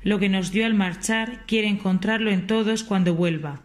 Lo 0.02 0.18
que 0.18 0.28
nos 0.28 0.52
dio 0.52 0.64
al 0.64 0.74
marchar 0.74 1.44
quiere 1.46 1.68
encontrarlo 1.68 2.30
en 2.30 2.46
todos 2.46 2.84
cuando 2.84 3.14
vuelva. 3.14 3.62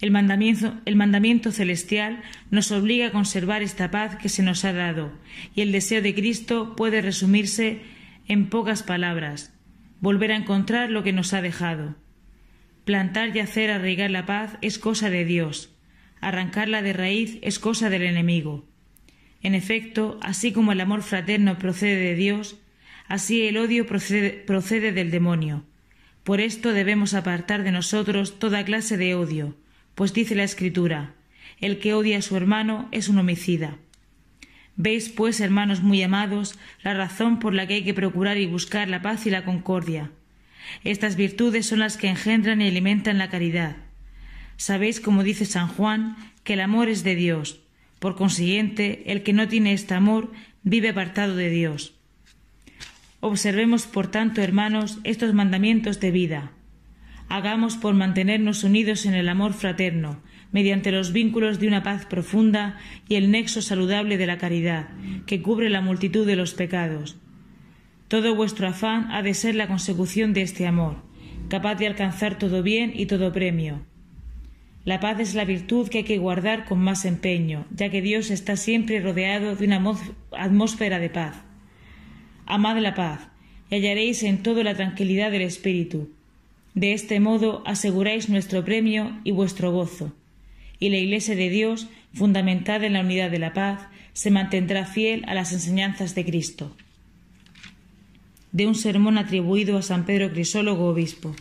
El 0.00 0.10
mandamiento, 0.10 0.74
el 0.84 0.96
mandamiento, 0.96 1.50
celestial 1.50 2.22
nos 2.50 2.70
obliga 2.72 3.06
a 3.06 3.12
conservar 3.12 3.62
esta 3.62 3.90
paz 3.90 4.16
que 4.16 4.28
se 4.28 4.42
nos 4.42 4.64
ha 4.64 4.72
dado, 4.72 5.12
y 5.54 5.62
el 5.62 5.72
deseo 5.72 6.02
de 6.02 6.14
Cristo 6.14 6.76
puede 6.76 7.00
resumirse 7.00 7.80
en 8.28 8.48
pocas 8.48 8.82
palabras, 8.82 9.52
volver 10.00 10.32
a 10.32 10.36
encontrar 10.36 10.90
lo 10.90 11.02
que 11.02 11.12
nos 11.12 11.32
ha 11.32 11.42
dejado. 11.42 11.96
Plantar 12.84 13.34
y 13.34 13.40
hacer 13.40 13.70
arraigar 13.70 14.10
la 14.10 14.26
paz 14.26 14.58
es 14.60 14.78
cosa 14.78 15.10
de 15.10 15.24
Dios, 15.24 15.74
arrancarla 16.20 16.82
de 16.82 16.92
raíz 16.92 17.38
es 17.42 17.58
cosa 17.58 17.88
del 17.88 18.02
enemigo. 18.02 18.66
En 19.42 19.54
efecto, 19.54 20.18
así 20.22 20.52
como 20.52 20.72
el 20.72 20.80
amor 20.80 21.02
fraterno 21.02 21.58
procede 21.58 21.96
de 21.96 22.14
Dios, 22.14 22.58
así 23.06 23.46
el 23.46 23.56
odio 23.56 23.86
procede, 23.86 24.30
procede 24.30 24.92
del 24.92 25.10
demonio. 25.10 25.64
Por 26.24 26.40
esto 26.40 26.72
debemos 26.72 27.14
apartar 27.14 27.62
de 27.62 27.72
nosotros 27.72 28.38
toda 28.38 28.64
clase 28.64 28.96
de 28.96 29.14
odio, 29.14 29.56
pues 29.94 30.12
dice 30.12 30.34
la 30.34 30.44
Escritura, 30.44 31.14
el 31.60 31.78
que 31.78 31.94
odia 31.94 32.18
a 32.18 32.22
su 32.22 32.36
hermano 32.36 32.88
es 32.92 33.08
un 33.08 33.18
homicida. 33.18 33.78
Veis, 34.76 35.08
pues, 35.08 35.40
hermanos 35.40 35.82
muy 35.82 36.02
amados, 36.02 36.58
la 36.82 36.94
razón 36.94 37.38
por 37.38 37.54
la 37.54 37.66
que 37.66 37.74
hay 37.74 37.84
que 37.84 37.94
procurar 37.94 38.38
y 38.38 38.46
buscar 38.46 38.88
la 38.88 39.02
paz 39.02 39.26
y 39.26 39.30
la 39.30 39.44
concordia. 39.44 40.10
Estas 40.82 41.16
virtudes 41.16 41.66
son 41.66 41.78
las 41.78 41.96
que 41.96 42.08
engendran 42.08 42.60
y 42.60 42.68
alimentan 42.68 43.18
la 43.18 43.30
caridad. 43.30 43.76
Sabéis, 44.56 45.00
como 45.00 45.22
dice 45.22 45.44
San 45.44 45.68
Juan, 45.68 46.16
que 46.42 46.54
el 46.54 46.60
amor 46.60 46.88
es 46.88 47.04
de 47.04 47.14
Dios. 47.14 47.60
Por 47.98 48.16
consiguiente, 48.16 49.04
el 49.06 49.22
que 49.22 49.32
no 49.32 49.46
tiene 49.46 49.72
este 49.72 49.94
amor 49.94 50.32
vive 50.62 50.90
apartado 50.90 51.36
de 51.36 51.50
Dios. 51.50 51.94
Observemos, 53.26 53.86
por 53.86 54.08
tanto, 54.08 54.42
hermanos, 54.42 54.98
estos 55.02 55.32
mandamientos 55.32 55.98
de 55.98 56.10
vida. 56.10 56.52
Hagamos 57.30 57.78
por 57.78 57.94
mantenernos 57.94 58.64
unidos 58.64 59.06
en 59.06 59.14
el 59.14 59.30
amor 59.30 59.54
fraterno, 59.54 60.20
mediante 60.52 60.92
los 60.92 61.14
vínculos 61.14 61.58
de 61.58 61.66
una 61.66 61.82
paz 61.82 62.04
profunda 62.04 62.76
y 63.08 63.14
el 63.14 63.30
nexo 63.30 63.62
saludable 63.62 64.18
de 64.18 64.26
la 64.26 64.36
caridad, 64.36 64.90
que 65.24 65.40
cubre 65.40 65.70
la 65.70 65.80
multitud 65.80 66.26
de 66.26 66.36
los 66.36 66.52
pecados. 66.52 67.16
Todo 68.08 68.34
vuestro 68.34 68.68
afán 68.68 69.10
ha 69.10 69.22
de 69.22 69.32
ser 69.32 69.54
la 69.54 69.68
consecución 69.68 70.34
de 70.34 70.42
este 70.42 70.66
amor, 70.66 70.96
capaz 71.48 71.76
de 71.76 71.86
alcanzar 71.86 72.36
todo 72.36 72.62
bien 72.62 72.92
y 72.94 73.06
todo 73.06 73.32
premio. 73.32 73.86
La 74.84 75.00
paz 75.00 75.18
es 75.20 75.34
la 75.34 75.46
virtud 75.46 75.88
que 75.88 75.98
hay 75.98 76.04
que 76.04 76.18
guardar 76.18 76.66
con 76.66 76.78
más 76.78 77.06
empeño, 77.06 77.64
ya 77.70 77.88
que 77.88 78.02
Dios 78.02 78.30
está 78.30 78.56
siempre 78.56 79.00
rodeado 79.00 79.56
de 79.56 79.64
una 79.64 79.82
atmósfera 80.32 80.98
de 80.98 81.08
paz. 81.08 81.42
Amad 82.46 82.78
la 82.78 82.94
paz, 82.94 83.28
y 83.70 83.76
hallaréis 83.76 84.22
en 84.22 84.42
todo 84.42 84.62
la 84.62 84.74
tranquilidad 84.74 85.30
del 85.30 85.42
espíritu. 85.42 86.10
De 86.74 86.92
este 86.92 87.20
modo 87.20 87.62
aseguráis 87.66 88.28
nuestro 88.28 88.64
premio 88.64 89.18
y 89.24 89.30
vuestro 89.32 89.70
gozo 89.72 90.12
y 90.84 90.90
la 90.90 90.98
Iglesia 90.98 91.34
de 91.34 91.48
Dios, 91.48 91.88
fundamentada 92.12 92.86
en 92.86 92.94
la 92.94 93.00
unidad 93.00 93.30
de 93.30 93.38
la 93.38 93.52
paz, 93.52 93.80
se 94.12 94.30
mantendrá 94.30 94.84
fiel 94.84 95.24
a 95.26 95.34
las 95.34 95.52
enseñanzas 95.52 96.14
de 96.14 96.24
Cristo. 96.24 96.70
De 98.52 98.66
un 98.66 98.74
sermón 98.74 99.18
atribuido 99.18 99.78
a 99.78 99.82
San 99.82 100.04
Pedro 100.04 100.30
Crisólogo, 100.30 100.86
obispo. 100.88 101.34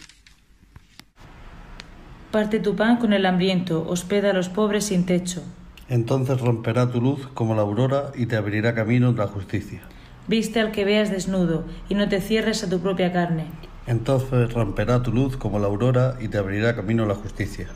Parte 2.32 2.60
tu 2.60 2.76
pan 2.76 2.98
con 2.98 3.14
el 3.14 3.26
hambriento, 3.26 3.86
hospeda 3.88 4.32
a 4.32 4.34
los 4.34 4.50
pobres 4.50 4.86
sin 4.86 5.06
techo. 5.06 5.44
Entonces 5.90 6.40
romperá 6.40 6.90
tu 6.90 7.02
luz 7.02 7.28
como 7.34 7.54
la 7.54 7.62
aurora 7.62 8.12
y 8.16 8.26
te 8.26 8.38
abrirá 8.38 8.74
camino 8.74 9.12
la 9.12 9.28
justicia. 9.28 9.82
Viste 10.28 10.60
al 10.60 10.72
que 10.72 10.86
veas 10.86 11.12
desnudo 11.12 11.66
y 11.90 11.96
no 11.96 12.08
te 12.08 12.22
cierres 12.22 12.64
a 12.64 12.70
tu 12.70 12.80
propia 12.80 13.12
carne. 13.12 13.48
Entonces 13.88 14.54
romperá 14.54 15.04
tu 15.04 15.12
luz 15.12 15.36
como 15.36 15.60
la 15.60 15.68
aurora 15.68 16.18
y 16.22 16.30
te 16.30 16.38
abrirá 16.38 16.76
camino 16.76 17.06
la 17.06 17.16
justicia. 17.16 17.68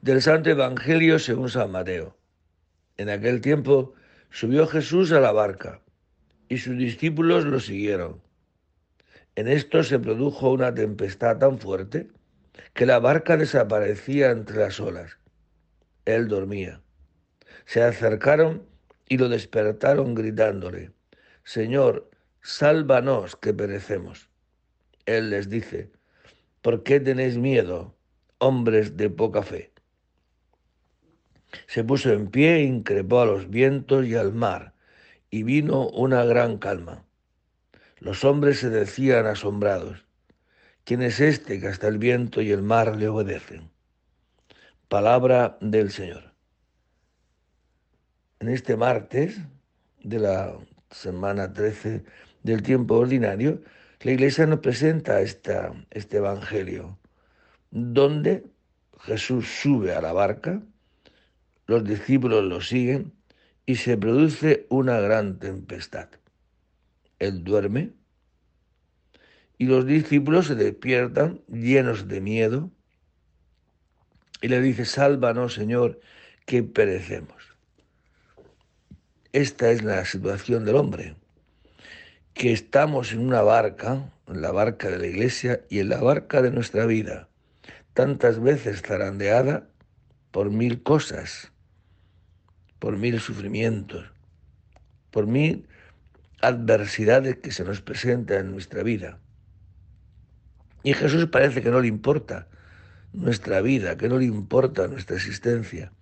Del 0.00 0.22
Santo 0.22 0.48
Evangelio 0.48 1.18
según 1.18 1.50
San 1.50 1.70
Mateo. 1.70 2.16
En 2.96 3.10
aquel 3.10 3.40
tiempo 3.40 3.92
subió 4.30 4.66
Jesús 4.66 5.12
a 5.12 5.20
la 5.20 5.32
barca 5.32 5.82
y 6.48 6.58
sus 6.58 6.78
discípulos 6.78 7.44
lo 7.44 7.60
siguieron. 7.60 8.22
En 9.34 9.48
esto 9.48 9.82
se 9.82 9.98
produjo 9.98 10.50
una 10.50 10.74
tempestad 10.74 11.38
tan 11.38 11.58
fuerte 11.58 12.08
que 12.72 12.86
la 12.86 12.98
barca 12.98 13.36
desaparecía 13.36 14.30
entre 14.30 14.56
las 14.56 14.80
olas. 14.80 15.18
Él 16.06 16.28
dormía. 16.28 16.80
Se 17.66 17.82
acercaron 17.82 18.62
y 19.08 19.18
lo 19.18 19.28
despertaron 19.28 20.14
gritándole, 20.14 20.92
Señor, 21.44 22.10
sálvanos 22.42 23.36
que 23.36 23.54
perecemos. 23.54 24.28
Él 25.06 25.30
les 25.30 25.48
dice, 25.48 25.90
¿por 26.62 26.82
qué 26.82 27.00
tenéis 27.00 27.38
miedo, 27.38 27.96
hombres 28.38 28.96
de 28.96 29.08
poca 29.10 29.42
fe? 29.42 29.72
Se 31.66 31.82
puso 31.84 32.12
en 32.12 32.28
pie, 32.28 32.60
increpó 32.60 33.20
a 33.20 33.26
los 33.26 33.48
vientos 33.48 34.06
y 34.06 34.14
al 34.14 34.34
mar, 34.34 34.74
y 35.30 35.42
vino 35.42 35.88
una 35.88 36.24
gran 36.24 36.58
calma. 36.58 37.04
Los 37.98 38.24
hombres 38.24 38.60
se 38.60 38.70
decían 38.70 39.26
asombrados, 39.26 40.04
¿quién 40.84 41.02
es 41.02 41.20
este 41.20 41.58
que 41.60 41.68
hasta 41.68 41.88
el 41.88 41.98
viento 41.98 42.42
y 42.42 42.50
el 42.50 42.62
mar 42.62 42.96
le 42.96 43.08
obedecen? 43.08 43.70
Palabra 44.88 45.58
del 45.60 45.90
Señor. 45.90 46.27
En 48.40 48.48
este 48.48 48.76
martes 48.76 49.40
de 50.04 50.20
la 50.20 50.56
semana 50.92 51.52
13 51.52 52.04
del 52.44 52.62
tiempo 52.62 52.94
ordinario, 52.94 53.62
la 54.00 54.12
Iglesia 54.12 54.46
nos 54.46 54.60
presenta 54.60 55.20
esta, 55.20 55.72
este 55.90 56.18
Evangelio, 56.18 57.00
donde 57.72 58.44
Jesús 59.00 59.48
sube 59.48 59.92
a 59.92 60.00
la 60.00 60.12
barca, 60.12 60.62
los 61.66 61.82
discípulos 61.82 62.44
lo 62.44 62.60
siguen 62.60 63.12
y 63.66 63.74
se 63.74 63.96
produce 63.96 64.66
una 64.68 65.00
gran 65.00 65.40
tempestad. 65.40 66.08
Él 67.18 67.42
duerme 67.42 67.90
y 69.58 69.66
los 69.66 69.84
discípulos 69.84 70.46
se 70.46 70.54
despiertan 70.54 71.40
llenos 71.48 72.06
de 72.06 72.20
miedo 72.20 72.70
y 74.40 74.46
le 74.46 74.60
dice, 74.60 74.84
sálvanos 74.84 75.54
Señor, 75.54 75.98
que 76.46 76.62
perecemos. 76.62 77.37
Esta 79.34 79.70
es 79.70 79.82
la 79.82 80.06
situación 80.06 80.64
del 80.64 80.76
hombre, 80.76 81.14
que 82.32 82.50
estamos 82.50 83.12
en 83.12 83.18
una 83.18 83.42
barca, 83.42 84.10
en 84.26 84.40
la 84.40 84.52
barca 84.52 84.88
de 84.88 84.98
la 84.98 85.06
iglesia 85.06 85.60
y 85.68 85.80
en 85.80 85.90
la 85.90 86.00
barca 86.00 86.40
de 86.40 86.50
nuestra 86.50 86.86
vida, 86.86 87.28
tantas 87.92 88.40
veces 88.40 88.80
zarandeada 88.80 89.68
por 90.30 90.50
mil 90.50 90.82
cosas, 90.82 91.52
por 92.78 92.96
mil 92.96 93.20
sufrimientos, 93.20 94.10
por 95.10 95.26
mil 95.26 95.68
adversidades 96.40 97.36
que 97.36 97.52
se 97.52 97.64
nos 97.64 97.82
presentan 97.82 98.46
en 98.46 98.52
nuestra 98.52 98.82
vida. 98.82 99.18
Y 100.82 100.94
Jesús 100.94 101.26
parece 101.26 101.60
que 101.60 101.70
no 101.70 101.80
le 101.80 101.88
importa 101.88 102.48
nuestra 103.12 103.60
vida, 103.60 103.98
que 103.98 104.08
no 104.08 104.16
le 104.16 104.24
importa 104.24 104.88
nuestra 104.88 105.16
existencia, 105.16 105.92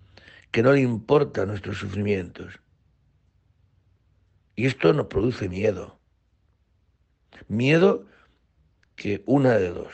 que 0.53 0.63
no 0.63 0.73
le 0.73 0.83
importa 0.83 1.45
nuestros 1.45 1.79
sufrimientos. 1.79 2.61
Y 4.57 4.67
esto 4.67 4.93
nos 4.93 5.07
produce 5.07 5.49
miedo. 5.49 6.01
Miedo 7.47 8.07
que 8.97 9.23
una 9.27 9.59
de 9.59 9.69
dos. 9.69 9.93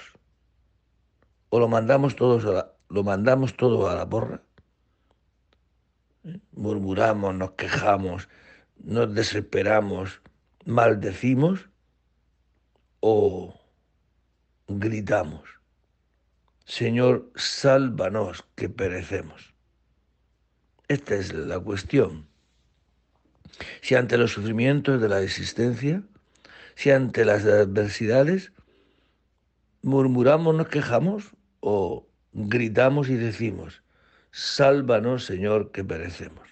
O 1.50 1.58
lo 1.58 1.68
mandamos 1.68 2.16
todos 2.16 2.44
a 2.46 2.52
la, 2.52 2.72
lo 2.88 3.02
mandamos 3.04 3.56
todo 3.56 3.88
a 3.88 3.94
la 3.94 4.08
porra 4.08 4.42
murmuramos, 6.52 7.34
nos 7.34 7.52
quejamos, 7.52 8.28
nos 8.76 9.14
desesperamos, 9.14 10.22
maldecimos 10.64 11.68
o 13.00 13.60
gritamos, 14.68 15.48
Señor, 16.64 17.32
sálvanos 17.34 18.44
que 18.54 18.68
perecemos. 18.68 19.54
Esta 20.88 21.16
es 21.16 21.32
la 21.32 21.58
cuestión. 21.58 22.28
Si 23.80 23.94
ante 23.94 24.18
los 24.18 24.32
sufrimientos 24.32 25.00
de 25.00 25.08
la 25.08 25.22
existencia, 25.22 26.02
si 26.74 26.90
ante 26.90 27.24
las 27.24 27.44
adversidades, 27.44 28.52
murmuramos, 29.82 30.54
nos 30.54 30.68
quejamos 30.68 31.32
o 31.60 32.06
gritamos 32.32 33.08
y 33.08 33.14
decimos, 33.14 33.82
sálvanos, 34.30 35.24
Señor, 35.24 35.70
que 35.72 35.84
perecemos. 35.84 36.48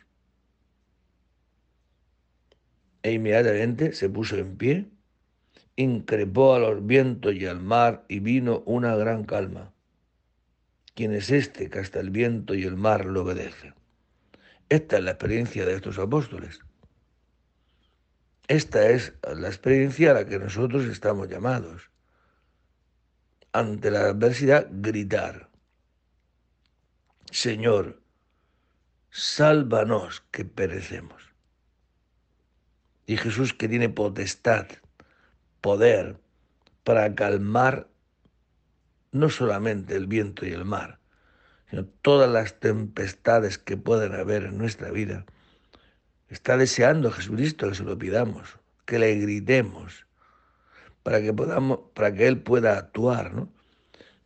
E 3.03 3.12
inmediatamente 3.12 3.92
se 3.92 4.11
puso 4.11 4.37
en 4.37 4.57
pie, 4.57 4.87
increpó 5.77 6.55
a 6.55 6.59
los 6.59 6.87
vientos 6.87 7.35
y 7.35 7.46
al 7.46 7.61
mar 7.61 8.05
y 8.09 8.20
vino 8.20 8.62
una 8.66 8.94
gran 8.96 9.25
calma. 9.25 9.73
¿Quién 10.94 11.14
es 11.14 11.31
este 11.31 11.70
que 11.70 11.79
hasta 11.79 12.01
el 12.01 12.11
viento 12.11 12.55
y 12.55 12.64
el 12.64 12.77
mar 12.77 13.07
lo 13.07 13.23
obedecen? 13.23 13.75
Esta 14.68 14.99
es 14.99 15.05
la 15.05 15.12
experiencia 15.12 15.64
de 15.64 15.75
estos 15.75 15.99
apóstoles. 15.99 16.61
Esta 18.50 18.88
es 18.88 19.12
la 19.22 19.46
experiencia 19.46 20.10
a 20.10 20.14
la 20.14 20.26
que 20.26 20.40
nosotros 20.40 20.86
estamos 20.86 21.28
llamados. 21.28 21.88
Ante 23.52 23.92
la 23.92 24.06
adversidad, 24.06 24.66
gritar 24.68 25.50
Señor, 27.30 28.02
sálvanos 29.10 30.24
que 30.32 30.44
perecemos. 30.44 31.22
Y 33.06 33.18
Jesús 33.18 33.54
que 33.54 33.68
tiene 33.68 33.88
potestad, 33.88 34.66
poder 35.60 36.18
para 36.82 37.14
calmar 37.14 37.86
no 39.12 39.30
solamente 39.30 39.94
el 39.94 40.08
viento 40.08 40.44
y 40.44 40.50
el 40.50 40.64
mar, 40.64 40.98
sino 41.70 41.84
todas 41.84 42.28
las 42.28 42.58
tempestades 42.58 43.58
que 43.58 43.76
pueden 43.76 44.12
haber 44.12 44.42
en 44.42 44.58
nuestra 44.58 44.90
vida, 44.90 45.24
está 46.31 46.57
deseando 46.57 47.11
Jesucristo 47.11 47.69
que 47.69 47.75
se 47.75 47.85
lo 47.85 47.99
pidamos, 47.99 48.59
que 48.87 48.99
le 48.99 49.14
gritemos, 49.16 50.07
para 51.03 51.21
que 51.21 51.33
podamos, 51.33 51.81
para 51.95 52.12
que 52.12 52.27
Él 52.27 52.40
pueda 52.43 52.79
actuar, 52.79 53.35
¿no? 53.35 53.53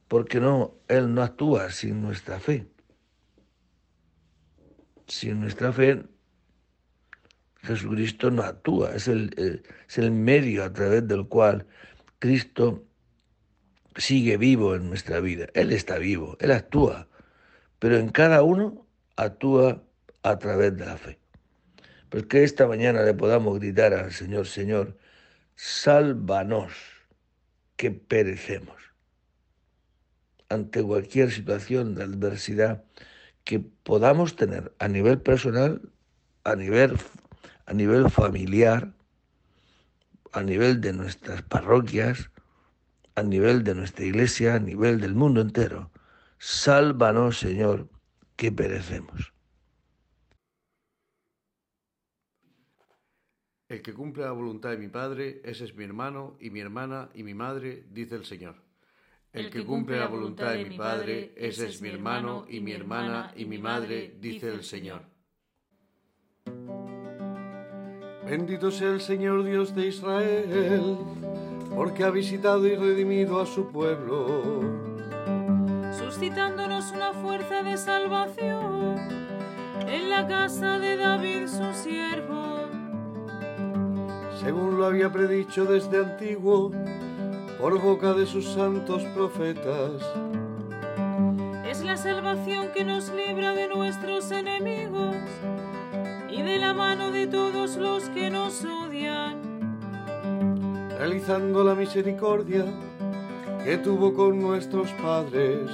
Porque 0.08 0.38
no, 0.38 0.74
Él 0.88 1.14
no 1.14 1.22
actúa 1.22 1.70
sin 1.70 2.02
nuestra 2.02 2.38
fe 2.38 2.68
sin 5.06 5.40
nuestra 5.40 5.72
fe, 5.72 6.04
Jesucristo 7.62 8.30
no 8.30 8.42
actúa, 8.42 8.94
es 8.94 9.08
el, 9.08 9.62
es 9.88 9.98
el 9.98 10.10
medio 10.10 10.64
a 10.64 10.72
través 10.72 11.06
del 11.06 11.26
cual 11.28 11.66
Cristo 12.18 12.84
sigue 13.96 14.36
vivo 14.36 14.74
en 14.74 14.88
nuestra 14.88 15.20
vida. 15.20 15.46
Él 15.54 15.72
está 15.72 15.98
vivo, 15.98 16.36
Él 16.40 16.50
actúa, 16.50 17.08
pero 17.78 17.96
en 17.96 18.10
cada 18.10 18.42
uno 18.42 18.86
actúa 19.16 19.82
a 20.22 20.38
través 20.38 20.76
de 20.76 20.86
la 20.86 20.96
fe. 20.96 21.18
Pues 22.14 22.26
que 22.26 22.44
esta 22.44 22.68
mañana 22.68 23.02
le 23.02 23.12
podamos 23.12 23.58
gritar 23.58 23.92
al 23.92 24.12
Señor, 24.12 24.46
Señor, 24.46 24.96
sálvanos 25.56 26.72
que 27.74 27.90
perecemos. 27.90 28.76
Ante 30.48 30.80
cualquier 30.84 31.32
situación 31.32 31.96
de 31.96 32.04
adversidad, 32.04 32.84
que 33.42 33.58
podamos 33.58 34.36
tener 34.36 34.72
a 34.78 34.86
nivel 34.86 35.20
personal, 35.22 35.82
a 36.44 36.54
nivel, 36.54 36.96
a 37.66 37.72
nivel 37.72 38.08
familiar, 38.08 38.92
a 40.30 40.42
nivel 40.44 40.80
de 40.80 40.92
nuestras 40.92 41.42
parroquias, 41.42 42.30
a 43.16 43.24
nivel 43.24 43.64
de 43.64 43.74
nuestra 43.74 44.04
iglesia, 44.04 44.54
a 44.54 44.60
nivel 44.60 45.00
del 45.00 45.16
mundo 45.16 45.40
entero. 45.40 45.90
Sálvanos, 46.38 47.40
Señor, 47.40 47.88
que 48.36 48.52
perecemos. 48.52 49.33
El 53.74 53.82
que 53.82 53.92
cumple 53.92 54.22
la 54.22 54.30
voluntad 54.30 54.70
de 54.70 54.76
mi 54.76 54.86
Padre, 54.86 55.40
ese 55.42 55.64
es 55.64 55.74
mi 55.74 55.82
hermano 55.82 56.36
y 56.38 56.50
mi 56.50 56.60
hermana 56.60 57.10
y 57.12 57.24
mi 57.24 57.34
madre, 57.34 57.84
dice 57.90 58.14
el 58.14 58.24
Señor. 58.24 58.54
El 59.32 59.50
que 59.50 59.64
cumple 59.64 59.98
la 59.98 60.06
voluntad 60.06 60.52
de 60.52 60.64
mi 60.64 60.76
Padre, 60.76 61.34
ese 61.36 61.66
es 61.66 61.82
mi 61.82 61.88
hermano 61.88 62.46
y 62.48 62.60
mi 62.60 62.70
hermana 62.70 63.32
y 63.34 63.46
mi 63.46 63.58
madre, 63.58 64.14
dice 64.20 64.48
el 64.48 64.62
Señor. 64.62 65.02
Bendito 68.24 68.70
sea 68.70 68.90
el 68.90 69.00
Señor 69.00 69.42
Dios 69.42 69.74
de 69.74 69.88
Israel, 69.88 70.96
porque 71.74 72.04
ha 72.04 72.10
visitado 72.10 72.64
y 72.68 72.76
redimido 72.76 73.40
a 73.40 73.46
su 73.46 73.72
pueblo, 73.72 74.60
suscitándonos 75.98 76.92
una 76.92 77.12
fuerza 77.12 77.64
de 77.64 77.76
salvación 77.76 78.98
en 79.88 80.10
la 80.10 80.28
casa 80.28 80.78
de 80.78 80.96
David 80.96 81.48
su 81.48 81.74
siervo, 81.74 82.53
según 84.40 84.78
lo 84.78 84.86
había 84.86 85.10
predicho 85.10 85.64
desde 85.64 85.98
antiguo 85.98 86.70
por 87.60 87.80
boca 87.80 88.12
de 88.12 88.26
sus 88.26 88.46
santos 88.46 89.02
profetas. 89.14 89.92
Es 91.66 91.82
la 91.82 91.96
salvación 91.96 92.68
que 92.74 92.84
nos 92.84 93.12
libra 93.12 93.52
de 93.52 93.68
nuestros 93.68 94.30
enemigos 94.30 95.16
y 96.30 96.42
de 96.42 96.58
la 96.58 96.74
mano 96.74 97.10
de 97.10 97.26
todos 97.26 97.76
los 97.76 98.04
que 98.10 98.30
nos 98.30 98.64
odian. 98.64 99.40
Realizando 100.98 101.64
la 101.64 101.74
misericordia 101.74 102.64
que 103.64 103.78
tuvo 103.78 104.12
con 104.14 104.40
nuestros 104.40 104.90
padres. 104.92 105.70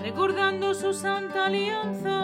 Recordando 0.00 0.74
su 0.74 0.92
santa 0.92 1.46
alianza 1.46 2.23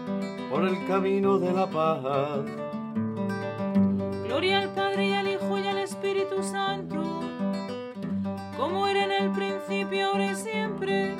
por 0.51 0.67
el 0.67 0.85
camino 0.85 1.39
de 1.39 1.53
la 1.53 1.69
paz. 1.69 2.43
Gloria 4.25 4.59
al 4.59 4.73
Padre 4.75 5.07
y 5.07 5.13
al 5.13 5.27
Hijo 5.29 5.57
y 5.57 5.65
al 5.65 5.77
Espíritu 5.77 6.43
Santo, 6.43 7.21
como 8.57 8.85
era 8.85 9.05
en 9.05 9.23
el 9.23 9.31
principio, 9.31 10.07
ahora 10.07 10.33
y 10.33 10.35
siempre, 10.35 11.15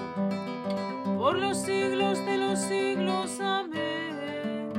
por 1.17 1.39
los 1.39 1.58
siglos 1.58 2.17
de 2.26 2.38
los 2.38 2.60
siglos. 2.60 3.39
Amén. 3.39 4.72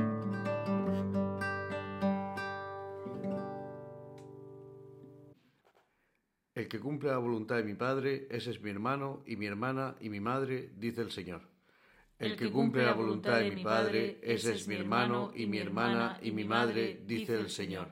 El 6.53 6.67
que 6.67 6.79
cumple 6.79 7.09
la 7.09 7.17
voluntad 7.17 7.55
de 7.55 7.63
mi 7.63 7.73
Padre, 7.73 8.27
ese 8.29 8.51
es 8.51 8.61
mi 8.61 8.69
hermano 8.69 9.23
y 9.25 9.35
mi 9.35 9.47
hermana 9.47 9.95
y 9.99 10.09
mi 10.09 10.19
madre, 10.19 10.69
dice 10.77 11.01
el 11.01 11.09
Señor. 11.09 11.52
El 12.23 12.37
que 12.37 12.49
cumple 12.49 12.85
la 12.85 12.93
voluntad 12.93 13.39
de 13.39 13.51
mi 13.51 13.61
Padre, 13.61 14.17
ese 14.23 14.53
es 14.53 14.65
mi 14.65 14.75
hermano 14.75 15.33
y 15.35 15.45
mi 15.45 15.57
hermana 15.57 16.17
y 16.21 16.31
mi 16.31 16.45
madre, 16.45 17.01
dice 17.05 17.37
el 17.37 17.49
Señor. 17.49 17.89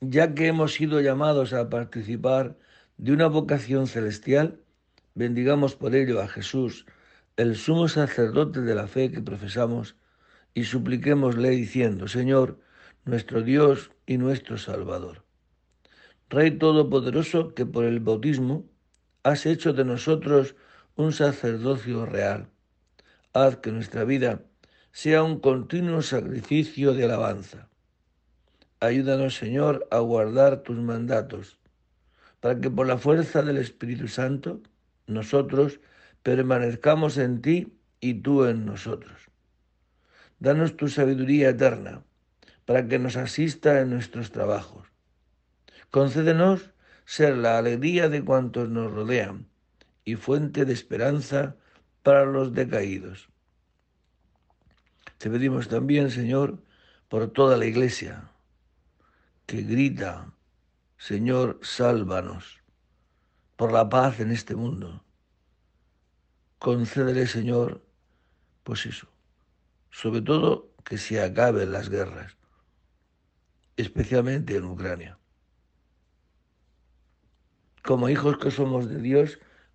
Ya 0.00 0.34
que 0.34 0.48
hemos 0.48 0.74
sido 0.74 1.00
llamados 1.00 1.52
a 1.52 1.70
participar 1.70 2.58
de 2.96 3.12
una 3.12 3.28
vocación 3.28 3.86
celestial, 3.86 4.60
bendigamos 5.14 5.76
por 5.76 5.94
ello 5.94 6.20
a 6.20 6.26
Jesús, 6.26 6.84
el 7.36 7.54
sumo 7.54 7.86
sacerdote 7.86 8.62
de 8.62 8.74
la 8.74 8.88
fe 8.88 9.12
que 9.12 9.22
profesamos, 9.22 9.94
y 10.52 10.64
supliquémosle 10.64 11.50
diciendo, 11.50 12.08
Señor, 12.08 12.58
nuestro 13.04 13.42
Dios 13.42 13.92
y 14.04 14.18
nuestro 14.18 14.58
Salvador. 14.58 15.24
Rey 16.28 16.58
Todopoderoso, 16.58 17.54
que 17.54 17.66
por 17.66 17.84
el 17.84 18.00
bautismo 18.00 18.68
has 19.22 19.46
hecho 19.46 19.72
de 19.72 19.84
nosotros 19.84 20.56
un 20.96 21.12
sacerdocio 21.12 22.06
real. 22.06 22.48
Haz 23.34 23.58
que 23.58 23.70
nuestra 23.70 24.04
vida 24.04 24.40
sea 24.92 25.22
un 25.22 25.40
continuo 25.40 26.00
sacrificio 26.00 26.94
de 26.94 27.04
alabanza. 27.04 27.68
Ayúdanos, 28.80 29.36
Señor, 29.36 29.86
a 29.90 29.98
guardar 29.98 30.62
tus 30.62 30.78
mandatos, 30.78 31.58
para 32.40 32.60
que 32.60 32.70
por 32.70 32.86
la 32.86 32.96
fuerza 32.96 33.42
del 33.42 33.58
Espíritu 33.58 34.08
Santo 34.08 34.62
nosotros 35.06 35.80
permanezcamos 36.22 37.18
en 37.18 37.42
ti 37.42 37.78
y 38.00 38.14
tú 38.14 38.46
en 38.46 38.64
nosotros. 38.64 39.28
Danos 40.38 40.78
tu 40.78 40.88
sabiduría 40.88 41.50
eterna, 41.50 42.04
para 42.64 42.88
que 42.88 42.98
nos 42.98 43.16
asista 43.16 43.82
en 43.82 43.90
nuestros 43.90 44.30
trabajos. 44.30 44.88
Concédenos 45.90 46.70
ser 47.04 47.36
la 47.36 47.58
alegría 47.58 48.08
de 48.08 48.24
cuantos 48.24 48.70
nos 48.70 48.90
rodean 48.90 49.46
y 50.06 50.14
fuente 50.14 50.64
de 50.64 50.72
esperanza 50.72 51.56
para 52.02 52.24
los 52.24 52.54
decaídos. 52.54 53.28
Te 55.18 55.28
pedimos 55.28 55.68
también, 55.68 56.10
Señor, 56.10 56.62
por 57.08 57.28
toda 57.32 57.56
la 57.56 57.66
iglesia, 57.66 58.30
que 59.46 59.62
grita, 59.62 60.32
Señor, 60.96 61.58
sálvanos, 61.60 62.62
por 63.56 63.72
la 63.72 63.88
paz 63.88 64.20
en 64.20 64.30
este 64.30 64.54
mundo. 64.54 65.04
Concédele, 66.60 67.26
Señor, 67.26 67.84
pues 68.62 68.86
eso, 68.86 69.08
sobre 69.90 70.22
todo 70.22 70.72
que 70.84 70.98
se 70.98 71.20
acaben 71.20 71.72
las 71.72 71.90
guerras, 71.90 72.36
especialmente 73.76 74.54
en 74.54 74.66
Ucrania. 74.66 75.18
Como 77.82 78.08
hijos 78.08 78.38
que 78.38 78.52
somos 78.52 78.88
de 78.88 79.00
Dios, 79.00 79.40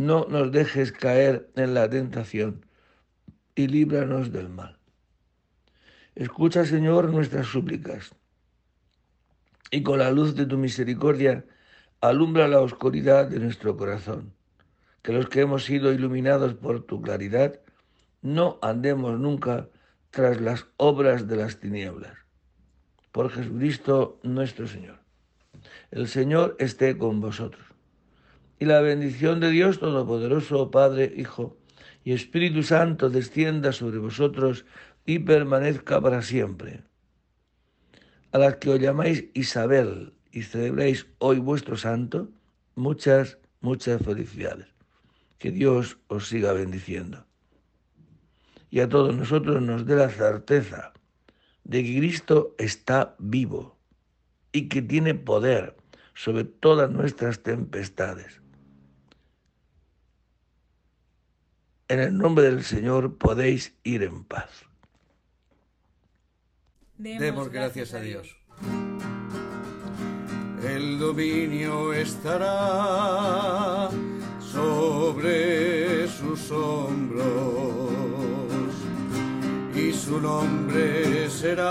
no 0.00 0.24
nos 0.30 0.50
dejes 0.50 0.92
caer 0.92 1.50
en 1.56 1.74
la 1.74 1.90
tentación 1.90 2.64
y 3.54 3.66
líbranos 3.66 4.32
del 4.32 4.48
mal. 4.48 4.78
Escucha, 6.14 6.64
Señor, 6.64 7.10
nuestras 7.10 7.48
súplicas 7.48 8.14
y 9.70 9.82
con 9.82 9.98
la 9.98 10.10
luz 10.10 10.34
de 10.34 10.46
tu 10.46 10.56
misericordia 10.56 11.44
alumbra 12.00 12.48
la 12.48 12.62
oscuridad 12.62 13.28
de 13.28 13.40
nuestro 13.40 13.76
corazón. 13.76 14.32
Que 15.02 15.12
los 15.12 15.28
que 15.28 15.42
hemos 15.42 15.64
sido 15.64 15.92
iluminados 15.92 16.54
por 16.54 16.82
tu 16.82 17.02
claridad 17.02 17.60
no 18.22 18.58
andemos 18.62 19.20
nunca 19.20 19.68
tras 20.08 20.40
las 20.40 20.66
obras 20.78 21.28
de 21.28 21.36
las 21.36 21.60
tinieblas. 21.60 22.16
Por 23.12 23.28
Jesucristo 23.28 24.18
nuestro 24.22 24.66
Señor. 24.66 25.00
El 25.90 26.08
Señor 26.08 26.56
esté 26.58 26.96
con 26.96 27.20
vosotros 27.20 27.69
y 28.60 28.66
la 28.66 28.82
bendición 28.82 29.40
de 29.40 29.50
Dios 29.50 29.80
Todopoderoso, 29.80 30.70
Padre, 30.70 31.10
Hijo 31.16 31.56
y 32.04 32.12
Espíritu 32.12 32.62
Santo 32.62 33.08
descienda 33.08 33.72
sobre 33.72 33.98
vosotros 33.98 34.66
y 35.06 35.18
permanezca 35.20 35.98
para 35.98 36.20
siempre. 36.20 36.82
A 38.32 38.38
las 38.38 38.56
que 38.56 38.68
os 38.68 38.78
llamáis 38.78 39.24
Isabel 39.32 40.12
y 40.30 40.42
celebráis 40.42 41.06
hoy 41.18 41.38
vuestro 41.38 41.78
santo, 41.78 42.28
muchas, 42.74 43.38
muchas 43.62 44.02
felicidades. 44.02 44.68
Que 45.38 45.50
Dios 45.50 45.98
os 46.08 46.28
siga 46.28 46.52
bendiciendo. 46.52 47.24
Y 48.68 48.80
a 48.80 48.88
todos 48.90 49.16
nosotros 49.16 49.62
nos 49.62 49.86
dé 49.86 49.96
la 49.96 50.10
certeza 50.10 50.92
de 51.64 51.82
que 51.82 51.96
Cristo 51.96 52.54
está 52.58 53.16
vivo 53.18 53.78
y 54.52 54.68
que 54.68 54.82
tiene 54.82 55.14
poder 55.14 55.76
sobre 56.12 56.44
todas 56.44 56.90
nuestras 56.90 57.42
tempestades. 57.42 58.42
En 61.90 62.00
el 62.00 62.16
nombre 62.16 62.44
del 62.44 62.62
Señor 62.64 63.18
podéis 63.18 63.74
ir 63.82 64.04
en 64.04 64.24
paz. 64.24 64.48
Demos 66.96 67.50
gracias 67.50 67.92
a 67.94 68.00
Dios. 68.00 68.36
El 70.62 70.98
dominio 70.98 71.92
estará 71.92 73.90
sobre 74.40 76.06
sus 76.08 76.50
hombros 76.52 77.90
su 80.10 80.20
nombre 80.20 81.30
será, 81.30 81.66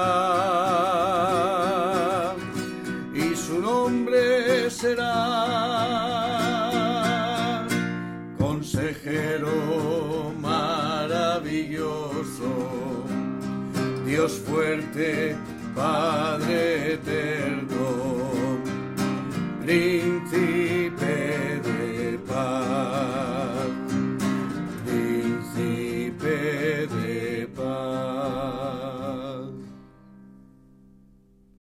y 3.13 3.35
su 3.35 3.59
nombre 3.59 4.69
será 4.69 6.18
Dios 14.19 14.41
fuerte, 14.45 15.33
Padre 15.73 16.95
eterno. 16.95 18.59